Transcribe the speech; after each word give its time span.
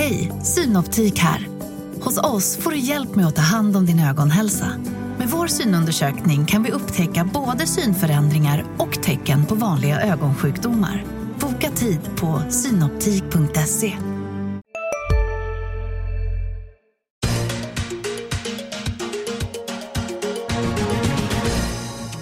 Hej, 0.00 0.32
Synoptik 0.42 1.18
här. 1.18 1.48
Hos 2.00 2.18
oss 2.18 2.56
får 2.56 2.70
du 2.70 2.78
hjälp 2.78 3.14
med 3.14 3.26
att 3.26 3.36
ta 3.36 3.42
hand 3.42 3.76
om 3.76 3.86
din 3.86 4.00
ögonhälsa. 4.00 4.66
Med 5.18 5.28
vår 5.28 5.46
synundersökning 5.46 6.46
kan 6.46 6.62
vi 6.62 6.70
upptäcka 6.70 7.30
både 7.34 7.66
synförändringar 7.66 8.64
och 8.78 9.02
tecken 9.02 9.46
på 9.46 9.54
vanliga 9.54 10.00
ögonsjukdomar. 10.00 11.04
Boka 11.40 11.70
tid 11.70 12.00
på 12.16 12.42
synoptik.se. 12.50 13.92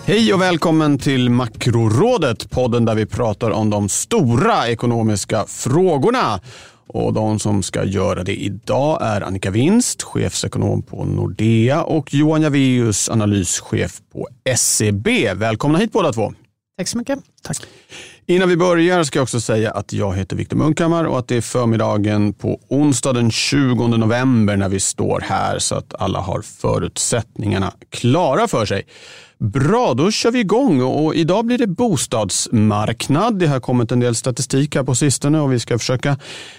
Hej 0.05 0.35
och 0.35 0.41
välkommen 0.41 0.99
till 0.99 1.31
Makrorådet, 1.31 2.51
podden 2.51 2.85
där 2.85 2.95
vi 2.95 3.07
pratar 3.07 3.51
om 3.51 3.71
de 3.71 3.89
stora 3.89 4.69
ekonomiska 4.69 5.45
frågorna. 5.49 6.41
Och 6.89 7.13
de 7.13 7.39
som 7.39 7.63
ska 7.63 7.85
göra 7.85 8.25
det 8.25 8.37
idag 8.37 8.99
är 9.03 9.21
Annika 9.21 9.51
Winst, 9.51 10.03
chefsekonom 10.03 10.83
på 10.83 11.05
Nordea 11.05 11.83
och 11.83 12.15
Johan 12.15 12.43
Javeus, 12.43 13.09
analyschef 13.09 14.01
på 14.13 14.29
SEB. 14.57 15.09
Välkomna 15.35 15.79
hit 15.79 15.93
båda 15.93 16.13
två. 16.13 16.33
Tack 16.79 16.89
så 16.89 16.99
mycket. 16.99 17.19
Tack. 17.43 17.57
Innan 18.31 18.49
vi 18.49 18.57
börjar 18.57 19.05
ska 19.05 19.19
jag 19.19 19.23
också 19.23 19.41
säga 19.41 19.71
att 19.71 19.93
jag 19.93 20.17
heter 20.17 20.37
Viktor 20.37 20.57
Munkhammar 20.57 21.05
och 21.05 21.19
att 21.19 21.29
det 21.29 21.37
är 21.37 21.41
förmiddagen 21.41 22.33
på 22.33 22.61
onsdag 22.69 23.13
den 23.13 23.31
20 23.31 23.87
november 23.87 24.57
när 24.57 24.69
vi 24.69 24.81
står 24.81 25.21
här 25.21 25.59
så 25.59 25.75
att 25.75 25.95
alla 25.99 26.21
har 26.21 26.43
förutsättningarna 26.43 27.73
klara 27.91 28.49
för 28.49 28.67
sig. 28.67 28.87
Bra, 29.39 29.95
då 29.95 30.11
kör 30.11 30.31
vi 30.31 30.41
igång 30.41 30.83
och 30.83 31.15
idag 31.15 31.47
blir 31.47 31.59
det 31.59 31.67
bostadsmarknad. 31.67 33.39
Det 33.39 33.47
har 33.47 33.61
kommit 33.61 33.93
en 33.93 34.01
del 34.01 34.15
statistik 34.15 34.75
här 34.75 34.83
på 34.83 34.95
sistone 34.95 35.41
och 35.41 35.53
vi 35.53 35.61
ska 35.61 35.79
försöka 35.79 36.17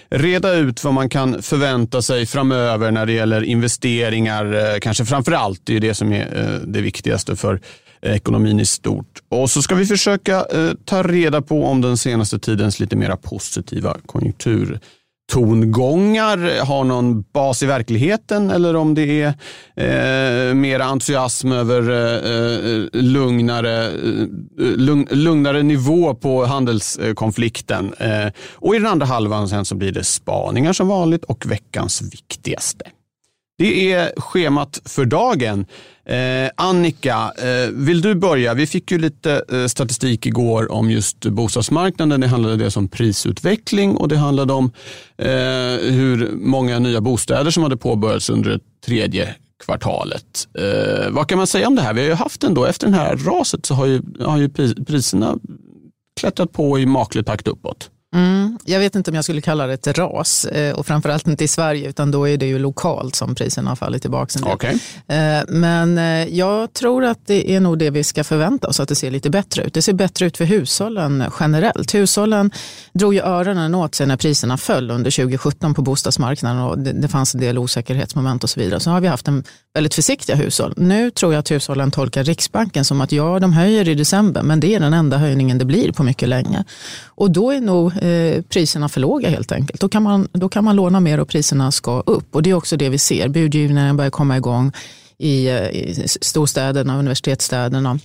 reda 0.08 0.54
ut 0.54 0.84
vad 0.84 0.94
man 0.94 1.08
kan 1.08 1.42
förvänta 1.42 2.02
sig 2.02 2.26
framöver 2.26 2.90
när 2.90 3.06
det 3.06 3.12
gäller 3.12 3.42
investeringar. 3.42 4.72
Eh, 4.74 4.78
kanske 4.80 5.04
framför 5.04 5.32
allt, 5.32 5.60
det 5.64 5.72
är 5.72 5.74
ju 5.74 5.80
det 5.80 5.94
som 5.94 6.12
är 6.12 6.38
eh, 6.40 6.66
det 6.66 6.80
viktigaste 6.80 7.36
för 7.36 7.60
Eh, 8.02 8.14
ekonomin 8.14 8.60
i 8.60 8.66
stort. 8.66 9.22
Och 9.28 9.50
så 9.50 9.62
ska 9.62 9.74
vi 9.74 9.86
försöka 9.86 10.36
eh, 10.36 10.70
ta 10.84 11.02
reda 11.02 11.42
på 11.42 11.64
om 11.64 11.80
den 11.80 11.96
senaste 11.96 12.38
tidens 12.38 12.80
lite 12.80 12.96
mera 12.96 13.16
positiva 13.16 13.96
konjunktur 14.06 14.80
tongångar 15.30 16.64
har 16.64 16.84
någon 16.84 17.22
bas 17.22 17.62
i 17.62 17.66
verkligheten 17.66 18.50
eller 18.50 18.76
om 18.76 18.94
det 18.94 19.22
är 19.22 19.28
eh, 19.76 20.54
mer 20.54 20.80
entusiasm 20.80 21.52
över 21.52 21.90
eh, 21.90 22.72
eh, 22.72 22.88
lugnare, 22.92 23.86
eh, 23.86 24.26
lugn, 24.58 25.06
lugnare 25.10 25.62
nivå 25.62 26.14
på 26.14 26.44
handelskonflikten. 26.44 27.94
Eh, 27.94 28.32
och 28.54 28.74
i 28.74 28.78
den 28.78 28.86
andra 28.86 29.06
halvan 29.06 29.48
sen 29.48 29.64
så 29.64 29.74
blir 29.74 29.92
det 29.92 30.04
spaningar 30.04 30.72
som 30.72 30.88
vanligt 30.88 31.24
och 31.24 31.46
veckans 31.46 32.02
viktigaste. 32.02 32.84
Det 33.60 33.92
är 33.92 34.12
schemat 34.20 34.80
för 34.84 35.04
dagen. 35.04 35.66
Eh, 36.04 36.50
Annika, 36.56 37.32
eh, 37.38 37.70
vill 37.72 38.00
du 38.00 38.14
börja? 38.14 38.54
Vi 38.54 38.66
fick 38.66 38.90
ju 38.90 38.98
lite 38.98 39.44
eh, 39.52 39.66
statistik 39.66 40.26
igår 40.26 40.72
om 40.72 40.90
just 40.90 41.26
bostadsmarknaden. 41.26 42.20
Det 42.20 42.26
handlade 42.26 42.56
dels 42.56 42.76
om 42.76 42.88
prisutveckling 42.88 43.96
och 43.96 44.08
det 44.08 44.16
handlade 44.16 44.52
om 44.52 44.72
eh, 45.18 45.28
hur 45.92 46.30
många 46.32 46.78
nya 46.78 47.00
bostäder 47.00 47.50
som 47.50 47.62
hade 47.62 47.76
påbörjats 47.76 48.30
under 48.30 48.50
det 48.50 48.60
tredje 48.86 49.34
kvartalet. 49.64 50.48
Eh, 50.58 51.10
vad 51.10 51.28
kan 51.28 51.38
man 51.38 51.46
säga 51.46 51.68
om 51.68 51.76
det 51.76 51.82
här? 51.82 51.94
Vi 51.94 52.00
har 52.00 52.08
ju 52.08 52.14
haft 52.14 52.44
ändå, 52.44 52.64
efter 52.64 52.86
det 52.86 52.96
här 52.96 53.16
raset 53.16 53.66
så 53.66 53.74
har 53.74 53.86
ju, 53.86 54.02
har 54.20 54.38
ju 54.38 54.48
priserna 54.84 55.38
klättrat 56.20 56.52
på 56.52 56.78
i 56.78 56.86
maklig 56.86 57.26
takt 57.26 57.48
uppåt. 57.48 57.90
Mm, 58.14 58.58
jag 58.64 58.80
vet 58.80 58.94
inte 58.94 59.10
om 59.10 59.14
jag 59.14 59.24
skulle 59.24 59.40
kalla 59.40 59.66
det 59.66 59.86
ett 59.86 59.98
ras 59.98 60.44
eh, 60.44 60.74
och 60.74 60.86
framförallt 60.86 61.26
inte 61.26 61.44
i 61.44 61.48
Sverige 61.48 61.88
utan 61.88 62.10
då 62.10 62.28
är 62.28 62.36
det 62.36 62.46
ju 62.46 62.58
lokalt 62.58 63.14
som 63.14 63.34
priserna 63.34 63.70
har 63.70 63.76
fallit 63.76 64.02
tillbaka. 64.02 64.52
Okay. 64.52 64.74
Eh, 65.08 65.42
men 65.48 65.98
eh, 65.98 66.28
jag 66.28 66.72
tror 66.72 67.04
att 67.04 67.26
det 67.26 67.54
är 67.54 67.60
nog 67.60 67.78
det 67.78 67.90
vi 67.90 68.04
ska 68.04 68.24
förvänta 68.24 68.68
oss 68.68 68.80
att 68.80 68.88
det 68.88 68.94
ser 68.94 69.10
lite 69.10 69.30
bättre 69.30 69.62
ut. 69.62 69.74
Det 69.74 69.82
ser 69.82 69.92
bättre 69.92 70.26
ut 70.26 70.36
för 70.36 70.44
hushållen 70.44 71.24
generellt. 71.40 71.94
Hushållen 71.94 72.50
drog 72.92 73.14
ju 73.14 73.20
öronen 73.20 73.74
åt 73.74 73.94
sig 73.94 74.06
när 74.06 74.16
priserna 74.16 74.56
föll 74.56 74.90
under 74.90 75.10
2017 75.10 75.74
på 75.74 75.82
bostadsmarknaden 75.82 76.62
och 76.62 76.78
det, 76.78 77.08
fanns 77.08 77.34
en 77.34 77.40
del 77.40 77.58
osäkerhetsmoment 77.58 78.44
och 78.44 78.50
så 78.50 78.60
vidare. 78.60 78.80
Så 78.80 78.90
har 78.90 79.00
vi 79.00 79.08
haft 79.08 79.28
en 79.28 79.44
väldigt 79.74 79.94
försiktiga 79.94 80.36
hushåll. 80.36 80.74
Nu 80.76 81.10
tror 81.10 81.32
jag 81.32 81.40
att 81.40 81.50
hushållen 81.50 81.90
tolkar 81.90 82.24
Riksbanken 82.24 82.84
som 82.84 83.00
att 83.00 83.12
ja, 83.12 83.38
de 83.38 83.52
höjer 83.52 83.88
i 83.88 83.94
december 83.94 84.42
men 84.42 84.60
det 84.60 84.74
är 84.74 84.80
den 84.80 84.94
enda 84.94 85.18
höjningen 85.18 85.58
det 85.58 85.64
blir 85.64 85.92
på 85.92 86.02
mycket 86.02 86.28
länge. 86.28 86.64
Och 87.06 87.30
då 87.30 87.50
är 87.50 87.60
nog 87.60 87.92
eh, 88.00 88.42
priserna 88.42 88.88
för 88.88 89.00
låga 89.00 89.30
helt 89.30 89.52
enkelt. 89.52 89.80
Då 89.80 89.88
kan, 89.88 90.02
man, 90.02 90.28
då 90.32 90.48
kan 90.48 90.64
man 90.64 90.76
låna 90.76 91.00
mer 91.00 91.20
och 91.20 91.28
priserna 91.28 91.72
ska 91.72 92.00
upp. 92.00 92.34
Och 92.34 92.42
det 92.42 92.50
är 92.50 92.54
också 92.54 92.76
det 92.76 92.88
vi 92.88 92.98
ser. 92.98 93.28
Budgivningen 93.28 93.96
börjar 93.96 94.10
komma 94.10 94.36
igång 94.36 94.72
i, 95.18 95.48
eh, 95.48 95.68
i 95.68 96.04
storstäderna 96.20 96.92
och 96.92 96.98
universitetsstäderna. 96.98 97.98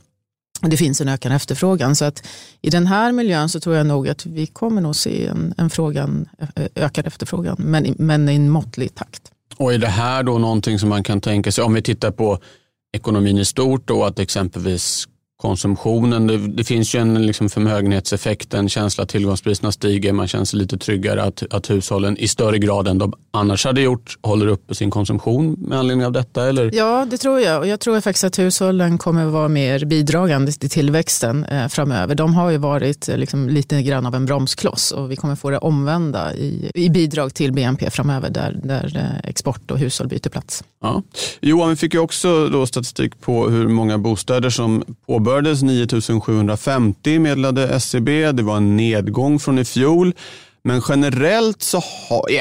Det 0.61 0.77
finns 0.77 1.01
en 1.01 1.09
ökad 1.09 1.31
efterfrågan. 1.31 1.95
Så 1.95 2.05
att 2.05 2.27
i 2.61 2.69
den 2.69 2.87
här 2.87 3.11
miljön 3.11 3.49
så 3.49 3.59
tror 3.59 3.75
jag 3.75 3.85
nog 3.85 4.09
att 4.09 4.25
vi 4.25 4.47
kommer 4.47 4.81
nog 4.81 4.95
se 4.95 5.27
en, 5.27 5.53
en 5.57 5.69
frågan, 5.69 6.29
eh, 6.55 6.65
ökad 6.75 7.07
efterfrågan, 7.07 7.55
men, 7.59 7.95
men 7.97 8.29
i 8.29 8.35
en 8.35 8.49
måttlig 8.49 8.95
takt. 8.95 9.21
Och 9.57 9.73
är 9.73 9.77
det 9.77 9.87
här 9.87 10.23
då 10.23 10.37
någonting 10.37 10.79
som 10.79 10.89
man 10.89 11.03
kan 11.03 11.21
tänka 11.21 11.51
sig, 11.51 11.63
om 11.63 11.73
vi 11.73 11.81
tittar 11.81 12.11
på 12.11 12.39
ekonomin 12.93 13.37
i 13.37 13.45
stort, 13.45 13.87
då, 13.87 14.03
att 14.03 14.19
exempelvis 14.19 15.07
konsumtionen. 15.37 16.27
Det, 16.27 16.37
det, 16.37 16.63
finns 16.63 16.95
ju 16.95 16.99
en 16.99 17.25
liksom 17.25 17.49
förmögenhetseffekt, 17.49 18.53
en 18.53 18.69
känsla 18.69 19.03
att 19.03 19.09
tillgångspriserna 19.09 19.71
stiger. 19.71 20.13
Man 20.13 20.27
känner 20.27 20.45
sig 20.45 20.59
lite 20.59 20.77
tryggare 20.77 21.23
att, 21.23 21.43
att 21.53 21.69
hushållen 21.69 22.17
i 22.17 22.27
större 22.27 22.57
grad 22.57 22.87
än 22.87 22.97
de 22.97 23.13
annars 23.31 23.65
hade 23.65 23.81
gjort 23.81 24.17
håller 24.21 24.47
uppe 24.47 24.75
sin 24.75 24.91
konsumtion 24.91 25.55
med 25.59 25.79
anledning 25.79 26.05
av 26.05 26.11
detta? 26.11 26.49
Eller? 26.49 26.71
Ja, 26.73 27.07
det 27.09 27.17
tror 27.17 27.39
jag. 27.39 27.59
Och 27.59 27.67
jag 27.67 27.79
tror 27.79 28.01
faktiskt 28.01 28.23
att 28.23 28.39
hushållen 28.39 28.97
kommer 28.97 29.25
vara 29.25 29.47
mer 29.47 29.85
bidragande 29.85 30.51
till 30.51 30.69
tillväxten 30.69 31.45
eh, 31.45 31.67
framöver. 31.67 32.15
De 32.15 32.35
har 32.35 32.49
ju 32.49 32.57
varit 32.57 33.09
eh, 33.09 33.17
liksom, 33.17 33.49
lite 33.49 33.81
grann 33.81 34.05
av 34.05 34.15
en 34.15 34.25
bromskloss 34.25 34.91
och 34.91 35.11
vi 35.11 35.15
kommer 35.15 35.35
få 35.35 35.49
det 35.49 35.57
omvända 35.57 36.33
i, 36.33 36.71
i 36.75 36.89
bidrag 36.89 37.33
till 37.33 37.53
BNP 37.53 37.89
framöver 37.89 38.29
där, 38.29 38.59
där 38.63 38.91
eh, 38.95 39.29
export 39.29 39.71
och 39.71 39.79
hushåll 39.79 40.07
byter 40.07 40.29
plats. 40.29 40.63
Ja. 40.81 41.03
Johan, 41.41 41.69
vi 41.69 41.75
fick 41.75 41.93
ju 41.93 41.99
också 41.99 42.47
då 42.47 42.65
statistik 42.65 43.21
på 43.21 43.49
hur 43.49 43.67
många 43.67 43.97
bostäder 43.97 44.49
som 44.49 44.83
påbörjades. 45.25 45.63
9750 45.63 47.19
meddelade 47.19 47.67
SCB. 47.67 48.31
Det 48.31 48.43
var 48.43 48.57
en 48.57 48.77
nedgång 48.77 49.39
från 49.39 49.59
i 49.59 49.65
fjol. 49.65 50.13
Men 50.63 50.81
generellt 50.89 51.61
så 51.61 51.77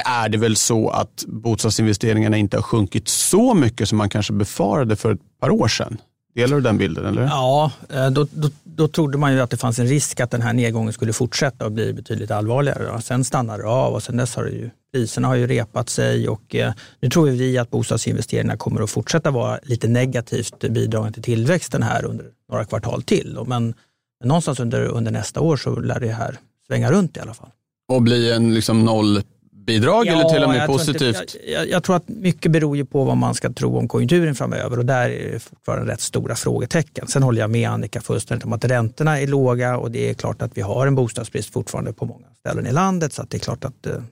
är 0.05 0.29
det 0.29 0.39
väl 0.39 0.57
så 0.57 0.89
att 0.89 1.25
bostadsinvesteringarna 1.27 2.37
inte 2.37 2.57
har 2.57 2.63
sjunkit 2.63 3.09
så 3.09 3.55
mycket 3.55 3.89
som 3.89 3.99
man 3.99 4.09
kanske 4.09 4.33
befarade 4.33 4.97
för 4.97 5.13
ett 5.13 5.21
par 5.41 5.51
år 5.51 5.69
sedan. 5.69 5.99
Delar 6.35 6.57
du 6.57 6.63
den 6.63 6.79
bilden? 6.79 7.07
Eller? 7.07 7.23
Ja, 7.23 7.73
eh, 7.89 8.11
då, 8.11 8.27
då, 8.31 8.51
då 8.65 8.89
trodde 8.89 9.19
man 9.19 9.33
ju 9.33 9.41
att 9.41 9.51
det 9.51 9.57
fanns 9.57 9.79
en 9.79 9.87
risk 9.87 10.21
att 10.21 10.31
den 10.31 10.43
här 10.43 10.53
nedgången 10.53 10.93
skulle 10.93 11.13
fortsätta 11.13 11.65
och 11.65 11.73
bli 11.73 11.93
betydligt 11.93 12.31
allvarligare. 12.31 13.03
Sen 13.03 13.25
stannade 13.25 13.63
det 13.63 13.69
av 13.69 13.95
och 13.95 14.03
sen 14.03 14.17
dess 14.17 14.37
har 14.37 14.45
det 14.45 14.51
ju, 14.51 14.71
priserna 14.93 15.29
har 15.29 15.35
ju 15.35 15.47
repat 15.47 15.89
sig 15.89 16.29
och 16.29 16.55
eh, 16.55 16.73
nu 17.01 17.11
tror 17.11 17.27
vi 17.27 17.59
att 17.59 17.71
bostadsinvesteringarna 17.71 18.57
kommer 18.57 18.83
att 18.83 18.91
fortsätta 18.91 19.31
vara 19.31 19.59
lite 19.63 19.89
negativt 19.89 20.59
bidragande 20.59 21.15
till 21.15 21.23
tillväxten 21.23 21.83
här 21.83 22.05
under 22.05 22.27
några 22.51 22.65
kvartal 22.65 23.03
till. 23.03 23.39
Men, 23.47 23.75
men 24.21 24.29
någonstans 24.29 24.61
under, 24.61 24.85
under 24.85 25.13
nästa 25.13 25.41
år 25.41 25.57
så 25.57 25.81
lär 25.81 26.01
det 26.01 26.13
här 26.13 26.39
svänga 26.67 26.91
runt 26.91 27.17
i 27.17 27.21
alla 27.21 27.35
fall. 27.35 27.51
Och 27.89 28.03
bli 28.03 28.33
en 28.33 28.55
liksom 28.55 28.85
noll 28.85 29.23
bidrag 29.67 30.07
ja, 30.07 30.13
eller 30.13 30.29
till 30.29 30.43
och 30.43 30.49
med 30.49 30.67
positivt? 30.67 31.21
Inte, 31.21 31.51
jag, 31.51 31.69
jag, 31.69 31.85
tror 31.85 31.97
att 31.97 32.09
mycket 32.09 32.53
beror 32.53 32.77
ju 32.77 32.85
på 32.85 33.05
vad 33.05 33.17
man 33.17 33.35
ska 33.35 33.53
tro 33.53 33.79
om 33.79 33.89
konjunkturen 33.89 34.35
framöver 34.35 34.79
och 34.79 34.87
där 34.87 35.11
är 35.11 35.33
det 35.33 35.39
fortfarande 35.39 35.93
rätt 35.93 36.01
stora 36.01 36.35
frågetecken. 36.35 37.07
Sen 37.07 37.23
håller 37.23 37.41
jag 37.41 37.51
med 37.51 37.71
Annika 37.71 38.01
fullständigt 38.01 38.45
om 38.45 38.53
att 38.53 38.65
räntorna 38.65 39.21
är 39.21 39.27
låga 39.27 39.77
och 39.77 39.91
det 39.91 40.11
är 40.11 40.15
klart 40.15 40.43
att 40.43 40.57
vi 40.57 40.61
har 40.61 40.87
en 40.87 40.95
bostadsbrist 40.95 41.53
fortfarande 41.53 41.93
på 41.93 42.07
många 42.07 42.27
ställen 42.39 42.67
i 42.67 42.73
landet 42.73 43.13
så 43.13 43.23
att 43.23 43.31
det 43.31 43.37
är 43.37 43.41
klart 43.41 43.65
att 43.65 43.87
eh, 43.87 44.03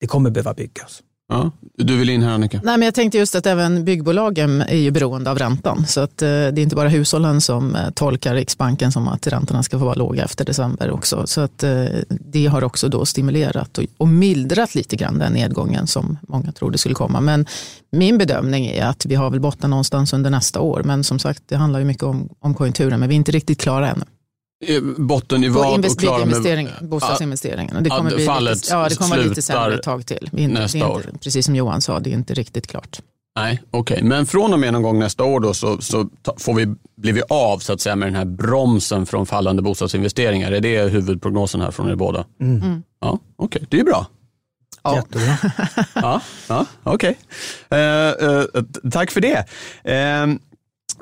det 0.00 0.06
kommer 0.06 0.30
behöva 0.30 0.54
byggas. 0.54 1.02
Ja, 1.28 1.50
du 1.76 1.96
vill 1.96 2.08
in 2.08 2.22
här 2.22 2.30
Annika? 2.30 2.60
Nej, 2.64 2.78
men 2.78 2.86
jag 2.86 2.94
tänkte 2.94 3.18
just 3.18 3.34
att 3.34 3.46
även 3.46 3.84
byggbolagen 3.84 4.62
är 4.62 4.76
ju 4.76 4.90
beroende 4.90 5.30
av 5.30 5.38
räntan. 5.38 5.86
Så 5.86 6.00
att, 6.00 6.22
eh, 6.22 6.28
det 6.28 6.34
är 6.34 6.58
inte 6.58 6.76
bara 6.76 6.88
hushållen 6.88 7.40
som 7.40 7.74
eh, 7.74 7.90
tolkar 7.90 8.34
Riksbanken 8.34 8.92
som 8.92 9.08
att 9.08 9.26
räntorna 9.26 9.62
ska 9.62 9.78
få 9.78 9.84
vara 9.84 9.94
låga 9.94 10.24
efter 10.24 10.44
december 10.44 10.90
också. 10.90 11.26
Så 11.26 11.40
att, 11.40 11.62
eh, 11.62 11.84
det 12.08 12.46
har 12.46 12.64
också 12.64 12.88
då 12.88 13.04
stimulerat 13.04 13.78
och, 13.78 13.84
och 13.96 14.08
mildrat 14.08 14.74
lite 14.74 14.96
grann 14.96 15.18
den 15.18 15.32
nedgången 15.32 15.86
som 15.86 16.18
många 16.28 16.52
trodde 16.52 16.78
skulle 16.78 16.94
komma. 16.94 17.20
Men 17.20 17.46
min 17.92 18.18
bedömning 18.18 18.66
är 18.66 18.86
att 18.86 19.06
vi 19.06 19.14
har 19.14 19.30
väl 19.30 19.40
botten 19.40 19.70
någonstans 19.70 20.12
under 20.12 20.30
nästa 20.30 20.60
år. 20.60 20.82
Men 20.84 21.04
som 21.04 21.18
sagt, 21.18 21.42
det 21.46 21.56
handlar 21.56 21.78
ju 21.78 21.84
mycket 21.84 22.02
om, 22.02 22.28
om 22.40 22.54
konjunkturen, 22.54 23.00
men 23.00 23.08
vi 23.08 23.14
är 23.14 23.16
inte 23.16 23.32
riktigt 23.32 23.60
klara 23.60 23.90
ännu. 23.90 24.04
Botten 24.96 25.44
i 25.44 25.48
vad 25.48 25.84
och 25.84 25.98
klara 25.98 26.24
med... 26.24 26.72
Bostadsinvesteringarna. 26.80 27.80
Det 27.80 27.90
kommer, 27.90 28.10
bli 28.10 28.50
lite, 28.50 28.68
ja, 28.70 28.88
det 28.88 28.96
kommer 28.96 29.16
bli 29.16 29.28
lite 29.28 29.42
sämre 29.42 29.74
ett 29.74 29.82
tag 29.82 30.06
till. 30.06 30.30
Inte, 30.32 30.60
nästa 30.60 30.78
inte, 30.78 30.90
år. 30.90 31.04
Precis 31.22 31.46
som 31.46 31.56
Johan 31.56 31.80
sa, 31.80 32.00
det 32.00 32.10
är 32.10 32.14
inte 32.14 32.34
riktigt 32.34 32.66
klart. 32.66 33.00
Nej, 33.36 33.62
okej. 33.70 33.94
Okay. 33.94 34.08
Men 34.08 34.26
från 34.26 34.52
och 34.52 34.58
med 34.58 34.72
någon 34.72 34.82
gång 34.82 34.98
nästa 34.98 35.24
år 35.24 35.40
då 35.40 35.54
så, 35.54 35.80
så 35.80 36.08
får 36.38 36.54
vi, 36.54 36.66
blir 36.96 37.12
vi 37.12 37.22
av 37.28 37.58
så 37.58 37.72
att 37.72 37.80
säga, 37.80 37.96
med 37.96 38.08
den 38.08 38.14
här 38.14 38.24
bromsen 38.24 39.06
från 39.06 39.26
fallande 39.26 39.62
bostadsinvesteringar. 39.62 40.52
Är 40.52 40.60
det 40.60 40.82
huvudprognosen 40.82 41.60
här 41.60 41.70
från 41.70 41.90
er 41.90 41.94
båda? 41.94 42.24
Mm. 42.40 42.62
Mm. 42.62 42.82
Ja, 43.00 43.18
okej. 43.36 43.46
Okay. 43.46 43.66
Det 43.70 43.80
är 43.80 43.84
bra. 43.84 44.06
Ja. 44.82 44.96
Jättebra. 44.96 45.38
ja, 45.94 46.20
ja 46.48 46.66
okej. 46.82 47.18
Okay. 47.66 47.80
Eh, 47.80 48.08
eh, 48.08 48.44
tack 48.92 49.10
för 49.10 49.20
det. 49.20 49.44
Eh, 49.84 50.26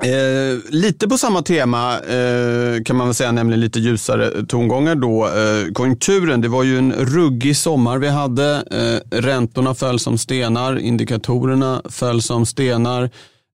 Eh, 0.03 0.59
lite 0.69 1.07
på 1.07 1.17
samma 1.17 1.41
tema 1.41 1.99
eh, 1.99 2.83
kan 2.83 2.95
man 2.95 3.07
väl 3.07 3.13
säga, 3.13 3.31
nämligen 3.31 3.59
lite 3.59 3.79
ljusare 3.79 4.45
tongångar 4.45 4.95
då. 4.95 5.25
Eh, 5.25 5.73
konjunkturen, 5.73 6.41
det 6.41 6.47
var 6.47 6.63
ju 6.63 6.77
en 6.77 6.93
ruggig 6.93 7.57
sommar 7.57 7.97
vi 7.97 8.07
hade. 8.07 8.63
Eh, 8.71 9.19
räntorna 9.21 9.75
föll 9.75 9.99
som 9.99 10.17
stenar, 10.17 10.79
indikatorerna 10.79 11.81
föll 11.89 12.21
som 12.21 12.45
stenar. 12.45 13.09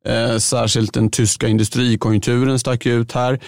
Eh, 0.08 0.38
särskilt 0.38 0.94
den 0.94 1.10
tyska 1.10 1.48
industrikonjunkturen 1.48 2.60
stack 2.60 2.86
ut 2.86 3.12
här. 3.12 3.40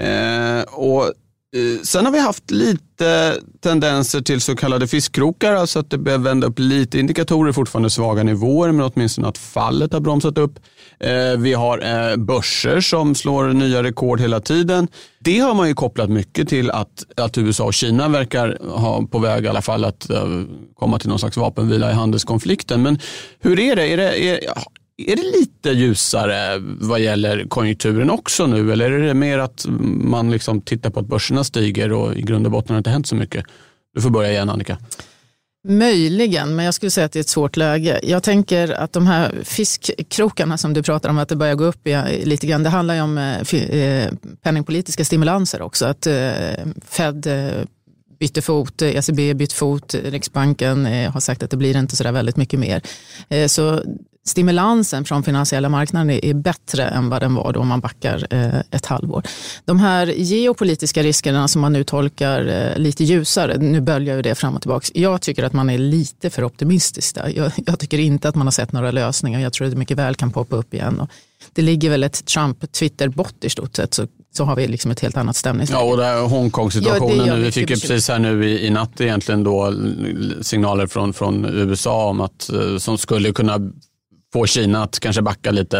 Eh, 0.00 0.62
och 0.62 1.12
Eh, 1.54 1.80
sen 1.82 2.04
har 2.04 2.12
vi 2.12 2.18
haft 2.18 2.50
lite 2.50 3.36
tendenser 3.60 4.20
till 4.20 4.40
så 4.40 4.56
kallade 4.56 4.88
fiskkrokar, 4.88 5.54
alltså 5.54 5.78
att 5.78 5.90
det 5.90 5.98
börjar 5.98 6.18
vända 6.18 6.46
upp 6.46 6.58
lite 6.58 6.98
indikatorer, 6.98 7.52
fortfarande 7.52 7.90
svaga 7.90 8.22
nivåer, 8.22 8.72
men 8.72 8.90
åtminstone 8.94 9.28
att 9.28 9.38
fallet 9.38 9.92
har 9.92 10.00
bromsat 10.00 10.38
upp. 10.38 10.58
Eh, 11.00 11.38
vi 11.38 11.52
har 11.52 12.10
eh, 12.10 12.16
börser 12.16 12.80
som 12.80 13.14
slår 13.14 13.48
nya 13.48 13.82
rekord 13.82 14.20
hela 14.20 14.40
tiden. 14.40 14.88
Det 15.18 15.38
har 15.38 15.54
man 15.54 15.68
ju 15.68 15.74
kopplat 15.74 16.10
mycket 16.10 16.48
till 16.48 16.70
att, 16.70 17.04
att 17.16 17.38
USA 17.38 17.64
och 17.64 17.74
Kina 17.74 18.08
verkar 18.08 18.58
ha 18.68 19.06
på 19.06 19.18
väg 19.18 19.44
i 19.44 19.48
alla 19.48 19.62
fall 19.62 19.84
att 19.84 20.10
komma 20.78 20.98
till 20.98 21.08
någon 21.08 21.18
slags 21.18 21.36
vapenvila 21.36 21.90
i 21.90 21.94
handelskonflikten. 21.94 22.82
Men 22.82 22.98
hur 23.40 23.60
är 23.60 23.76
det? 23.76 23.86
Är 23.86 23.96
det 23.96 24.24
är, 24.28 24.40
är 24.96 25.16
det 25.16 25.22
lite 25.22 25.70
ljusare 25.70 26.58
vad 26.80 27.00
gäller 27.00 27.48
konjunkturen 27.48 28.10
också 28.10 28.46
nu 28.46 28.72
eller 28.72 28.90
är 28.90 29.00
det 29.00 29.14
mer 29.14 29.38
att 29.38 29.66
man 29.68 30.30
liksom 30.30 30.60
tittar 30.60 30.90
på 30.90 31.00
att 31.00 31.06
börserna 31.06 31.44
stiger 31.44 31.92
och 31.92 32.14
i 32.14 32.22
grund 32.22 32.46
och 32.46 32.52
botten 32.52 32.68
har 32.68 32.74
det 32.74 32.78
inte 32.78 32.90
hänt 32.90 33.06
så 33.06 33.16
mycket? 33.16 33.44
Du 33.94 34.00
får 34.00 34.10
börja 34.10 34.30
igen 34.30 34.50
Annika. 34.50 34.78
Möjligen, 35.68 36.56
men 36.56 36.64
jag 36.64 36.74
skulle 36.74 36.90
säga 36.90 37.04
att 37.04 37.12
det 37.12 37.18
är 37.18 37.20
ett 37.20 37.28
svårt 37.28 37.56
läge. 37.56 38.00
Jag 38.02 38.22
tänker 38.22 38.68
att 38.68 38.92
de 38.92 39.06
här 39.06 39.32
fiskkrokarna 39.44 40.58
som 40.58 40.74
du 40.74 40.82
pratar 40.82 41.10
om, 41.10 41.18
att 41.18 41.28
det 41.28 41.36
börjar 41.36 41.54
gå 41.54 41.64
upp 41.64 41.88
lite 42.22 42.46
grann, 42.46 42.62
det 42.62 42.68
handlar 42.68 42.94
ju 42.94 43.00
om 43.00 43.18
eh, 43.18 43.54
eh, 43.54 44.12
penningpolitiska 44.42 45.04
stimulanser 45.04 45.62
också. 45.62 45.86
Att 45.86 46.06
eh, 46.06 46.32
Fed 46.88 47.28
bytte 48.20 48.42
fot, 48.42 48.82
ECB 48.82 49.34
bytt 49.34 49.52
fot, 49.52 49.94
Riksbanken 50.04 50.86
har 50.86 51.20
sagt 51.20 51.42
att 51.42 51.50
det 51.50 51.56
blir 51.56 51.76
inte 51.76 51.96
så 51.96 52.12
väldigt 52.12 52.36
mycket 52.36 52.60
mer. 52.60 52.82
Så 53.48 53.82
stimulansen 54.26 55.04
från 55.04 55.22
finansiella 55.22 55.68
marknaden 55.68 56.10
är 56.10 56.34
bättre 56.34 56.84
än 56.84 57.08
vad 57.08 57.22
den 57.22 57.34
var 57.34 57.52
då 57.52 57.60
om 57.60 57.68
man 57.68 57.80
backar 57.80 58.26
eh, 58.30 58.60
ett 58.70 58.86
halvår. 58.86 59.22
De 59.64 59.80
här 59.80 60.06
geopolitiska 60.06 61.02
riskerna 61.02 61.48
som 61.48 61.60
man 61.60 61.72
nu 61.72 61.84
tolkar 61.84 62.46
eh, 62.46 62.78
lite 62.78 63.04
ljusare, 63.04 63.58
nu 63.58 63.80
böljar 63.80 64.16
ju 64.16 64.22
det 64.22 64.34
fram 64.34 64.54
och 64.54 64.62
tillbaka. 64.62 64.86
Jag 64.94 65.20
tycker 65.20 65.44
att 65.44 65.52
man 65.52 65.70
är 65.70 65.78
lite 65.78 66.30
för 66.30 66.44
optimistisk 66.44 67.14
där. 67.14 67.32
Jag, 67.36 67.52
jag 67.66 67.78
tycker 67.78 67.98
inte 67.98 68.28
att 68.28 68.34
man 68.34 68.46
har 68.46 68.52
sett 68.52 68.72
några 68.72 68.90
lösningar. 68.90 69.40
Jag 69.40 69.52
tror 69.52 69.66
att 69.66 69.72
det 69.72 69.78
mycket 69.78 69.98
väl 69.98 70.14
kan 70.14 70.30
poppa 70.30 70.56
upp 70.56 70.74
igen. 70.74 71.00
Och 71.00 71.10
det 71.52 71.62
ligger 71.62 71.90
väl 71.90 72.04
ett 72.04 72.26
Trump-Twitter-bot 72.26 73.44
i 73.44 73.50
stort 73.50 73.76
sett 73.76 73.94
så, 73.94 74.06
så 74.36 74.44
har 74.44 74.56
vi 74.56 74.66
liksom 74.68 74.90
ett 74.90 75.00
helt 75.00 75.16
annat 75.16 75.36
stämningsläge. 75.36 75.80
Ja, 75.80 75.90
och 75.90 75.96
det 75.96 76.28
Hongkong-situationen 76.28 77.26
ja, 77.26 77.36
nu. 77.36 77.42
Vi 77.42 77.52
fick 77.52 77.70
ju 77.70 77.76
precis 77.76 78.08
här 78.08 78.18
nu 78.18 78.48
i, 78.48 78.66
i 78.66 78.70
natt 78.70 79.00
egentligen 79.00 79.44
då 79.44 79.74
signaler 80.42 80.86
från, 80.86 81.12
från 81.12 81.44
USA 81.44 82.08
om 82.08 82.20
att 82.20 82.50
eh, 82.50 82.76
som 82.76 82.98
skulle 82.98 83.32
kunna 83.32 83.58
få 84.34 84.46
Kina 84.46 84.82
att 84.82 85.00
kanske 85.00 85.22
backa 85.22 85.50
lite? 85.50 85.76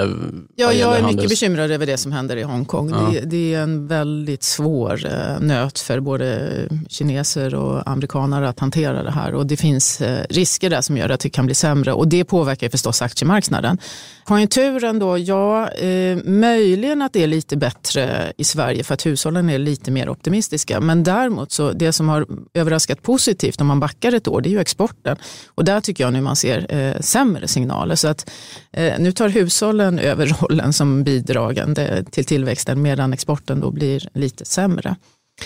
Ja, 0.56 0.72
jag 0.72 0.96
är 0.96 1.02
handels... 1.02 1.16
mycket 1.16 1.30
bekymrad 1.30 1.70
över 1.70 1.86
det 1.86 1.96
som 1.96 2.12
händer 2.12 2.36
i 2.36 2.42
Hongkong. 2.42 2.90
Ja. 2.90 3.10
Det, 3.12 3.20
det, 3.20 3.54
är 3.54 3.62
en 3.62 3.86
väldigt 3.86 4.42
svår 4.42 5.06
eh, 5.06 5.40
nöt 5.40 5.78
för 5.78 6.00
både 6.00 6.50
kineser 6.88 7.54
och 7.54 7.90
amerikaner 7.90 8.42
att 8.42 8.60
hantera 8.60 9.02
det 9.02 9.10
här. 9.10 9.34
Och 9.34 9.46
det 9.46 9.56
finns 9.56 10.00
eh, 10.00 10.24
risker 10.30 10.70
där 10.70 10.80
som 10.80 10.96
gör 10.96 11.10
att 11.10 11.20
det 11.20 11.30
kan 11.30 11.46
bli 11.46 11.54
sämre 11.54 11.92
och 11.92 12.08
det 12.08 12.24
påverkar 12.24 12.68
förstås 12.68 13.02
aktiemarknaden. 13.02 13.78
Konjunkturen 14.24 14.98
då, 14.98 15.18
ja, 15.18 15.68
eh, 15.68 16.18
möjligen 16.24 17.02
att 17.02 17.12
det 17.12 17.22
är 17.22 17.26
lite 17.26 17.56
bättre 17.56 18.32
i 18.36 18.44
Sverige 18.44 18.84
för 18.84 18.94
att 18.94 19.06
hushållen 19.06 19.50
är 19.50 19.58
lite 19.58 19.90
mer 19.90 20.08
optimistiska. 20.08 20.80
Men 20.80 21.02
däremot 21.02 21.52
så 21.52 21.72
det 21.72 21.92
som 21.92 22.08
har 22.08 22.26
överraskat 22.54 23.02
positivt 23.02 23.60
om 23.60 23.66
man 23.66 23.80
backar 23.80 24.12
ett 24.12 24.28
år, 24.28 24.40
det 24.40 24.48
är 24.48 24.50
ju 24.50 24.60
exporten. 24.60 25.16
Och 25.46 25.64
där 25.64 25.80
tycker 25.80 26.04
jag 26.04 26.12
nu 26.12 26.20
man 26.20 26.36
ser 26.36 26.74
eh, 26.74 27.00
sämre 27.00 27.48
signaler. 27.48 27.94
Så 27.94 28.08
att 28.08 28.30
Eh, 28.72 28.98
nu 28.98 29.12
tar 29.12 29.28
hushållen 29.28 29.98
över 29.98 30.26
rollen 30.26 30.72
som 30.72 31.04
bidragande 31.04 32.04
till 32.10 32.24
tillväxten 32.24 32.82
medan 32.82 33.12
exporten 33.12 33.60
då 33.60 33.70
blir 33.70 34.08
lite 34.14 34.44
sämre. 34.44 34.96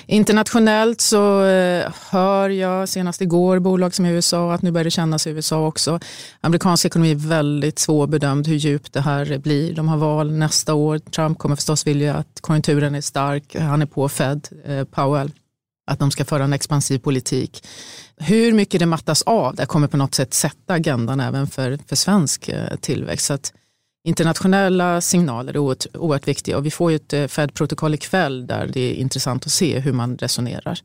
Internationellt 0.06 1.00
så 1.00 1.44
eh, 1.44 1.92
hör 2.10 2.48
jag 2.48 2.88
senast 2.88 3.20
igår 3.20 3.58
bolag 3.58 3.94
som 3.94 4.06
i 4.06 4.10
USA 4.10 4.52
att 4.52 4.62
nu 4.62 4.70
börjar 4.70 4.84
det 4.84 4.90
kännas 4.90 5.26
i 5.26 5.30
USA 5.30 5.66
också. 5.66 6.00
Amerikansk 6.40 6.84
ekonomi 6.84 7.10
är 7.10 7.28
väldigt 7.28 7.78
svårbedömd 7.78 8.46
hur 8.46 8.54
djupt 8.56 8.92
det 8.92 9.00
här 9.00 9.38
blir. 9.38 9.74
De 9.74 9.88
har 9.88 9.96
val 9.96 10.32
nästa 10.32 10.74
år. 10.74 10.98
Trump 10.98 11.38
kommer 11.38 11.56
förstås 11.56 11.86
vilja 11.86 12.14
att 12.14 12.40
konjunkturen 12.40 12.94
är 12.94 13.00
stark. 13.00 13.56
Han 13.56 13.82
är 13.82 13.86
på 13.86 14.08
Fed, 14.08 14.48
eh, 14.64 14.84
Powell, 14.84 15.30
att 15.90 15.98
de 15.98 16.10
ska 16.10 16.24
föra 16.24 16.44
en 16.44 16.52
expansiv 16.52 16.98
politik. 16.98 17.64
Hur 18.20 18.52
mycket 18.52 18.80
det 18.80 18.86
mattas 18.86 19.22
av, 19.22 19.54
det 19.54 19.66
kommer 19.66 19.88
på 19.88 19.96
något 19.96 20.14
sätt 20.14 20.34
sätta 20.34 20.74
agendan 20.74 21.20
även 21.20 21.46
för, 21.46 21.78
för 21.86 21.96
svensk 21.96 22.48
eh, 22.48 22.76
tillväxt. 22.80 23.26
Så 23.26 23.34
att 23.34 23.52
internationella 24.04 25.00
signaler 25.00 25.52
är 25.54 25.58
oerhört, 25.58 25.86
oerhört 25.94 26.28
viktiga 26.28 26.56
och 26.56 26.66
vi 26.66 26.70
får 26.70 26.90
ju 26.90 26.96
ett 26.96 27.12
eh, 27.12 27.26
Fed-protokoll 27.26 27.94
ikväll 27.94 28.46
där 28.46 28.70
det 28.72 28.80
är 28.80 28.94
intressant 28.94 29.46
att 29.46 29.52
se 29.52 29.78
hur 29.78 29.92
man 29.92 30.16
resonerar. 30.18 30.78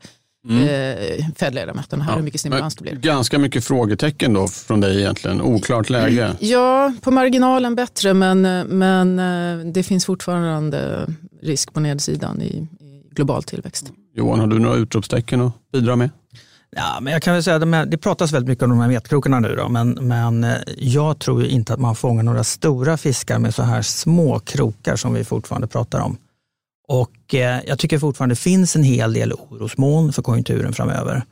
Mm. 0.48 0.62
Eh, 0.62 1.26
Fed-ledamöterna 1.36 2.04
här, 2.04 2.12
ja. 2.12 2.16
hur 2.16 2.22
mycket 2.22 2.40
stimulans 2.40 2.74
det 2.74 2.82
blir. 2.82 2.92
Ganska 2.92 3.38
mycket 3.38 3.64
frågetecken 3.64 4.32
då 4.32 4.48
från 4.48 4.80
dig 4.80 4.98
egentligen, 4.98 5.42
oklart 5.42 5.90
läge. 5.90 6.36
Ja, 6.40 6.94
på 7.00 7.10
marginalen 7.10 7.74
bättre 7.74 8.14
men, 8.14 8.42
men 8.78 9.16
det 9.72 9.82
finns 9.82 10.04
fortfarande 10.04 11.06
risk 11.42 11.72
på 11.72 11.80
nedsidan 11.80 12.42
i, 12.42 12.68
i 12.80 13.02
global 13.10 13.42
tillväxt. 13.42 13.92
Johan, 14.16 14.40
har 14.40 14.46
du 14.46 14.58
några 14.58 14.76
utropstecken 14.76 15.40
att 15.40 15.52
bidra 15.72 15.96
med? 15.96 16.10
Ja, 16.76 16.98
men 17.00 17.12
jag 17.12 17.22
kan 17.22 17.34
väl 17.34 17.42
säga 17.42 17.84
det 17.84 17.98
pratas 17.98 18.32
väldigt 18.32 18.48
mycket 18.48 18.64
om 18.64 18.70
de 18.70 18.80
här 18.80 18.88
metkrokarna 18.88 19.40
nu 19.40 19.54
då, 19.56 19.68
men, 19.68 19.90
men 19.90 20.44
eh, 20.44 20.56
jag 20.78 21.18
tror 21.18 21.44
inte 21.44 21.74
att 21.74 21.80
man 21.80 21.94
fångar 21.94 22.22
några 22.22 22.44
stora 22.44 22.96
fiskar 22.96 23.38
med 23.38 23.54
så 23.54 23.62
här 23.62 23.82
små 23.82 24.38
krokar 24.38 24.96
som 24.96 25.14
vi 25.14 25.24
fortfarande 25.24 25.66
pratar 25.66 26.00
om. 26.00 26.16
Och 26.88 27.34
eh, 27.34 27.60
jag 27.66 27.78
tycker 27.78 27.98
fortfarande 27.98 28.32
det 28.32 28.40
finns 28.40 28.76
en 28.76 28.82
hel 28.82 29.12
del 29.12 29.32
orosmoln 29.32 30.12
för 30.12 30.22
konjunkturen 30.22 30.72
framöver. 30.72 31.22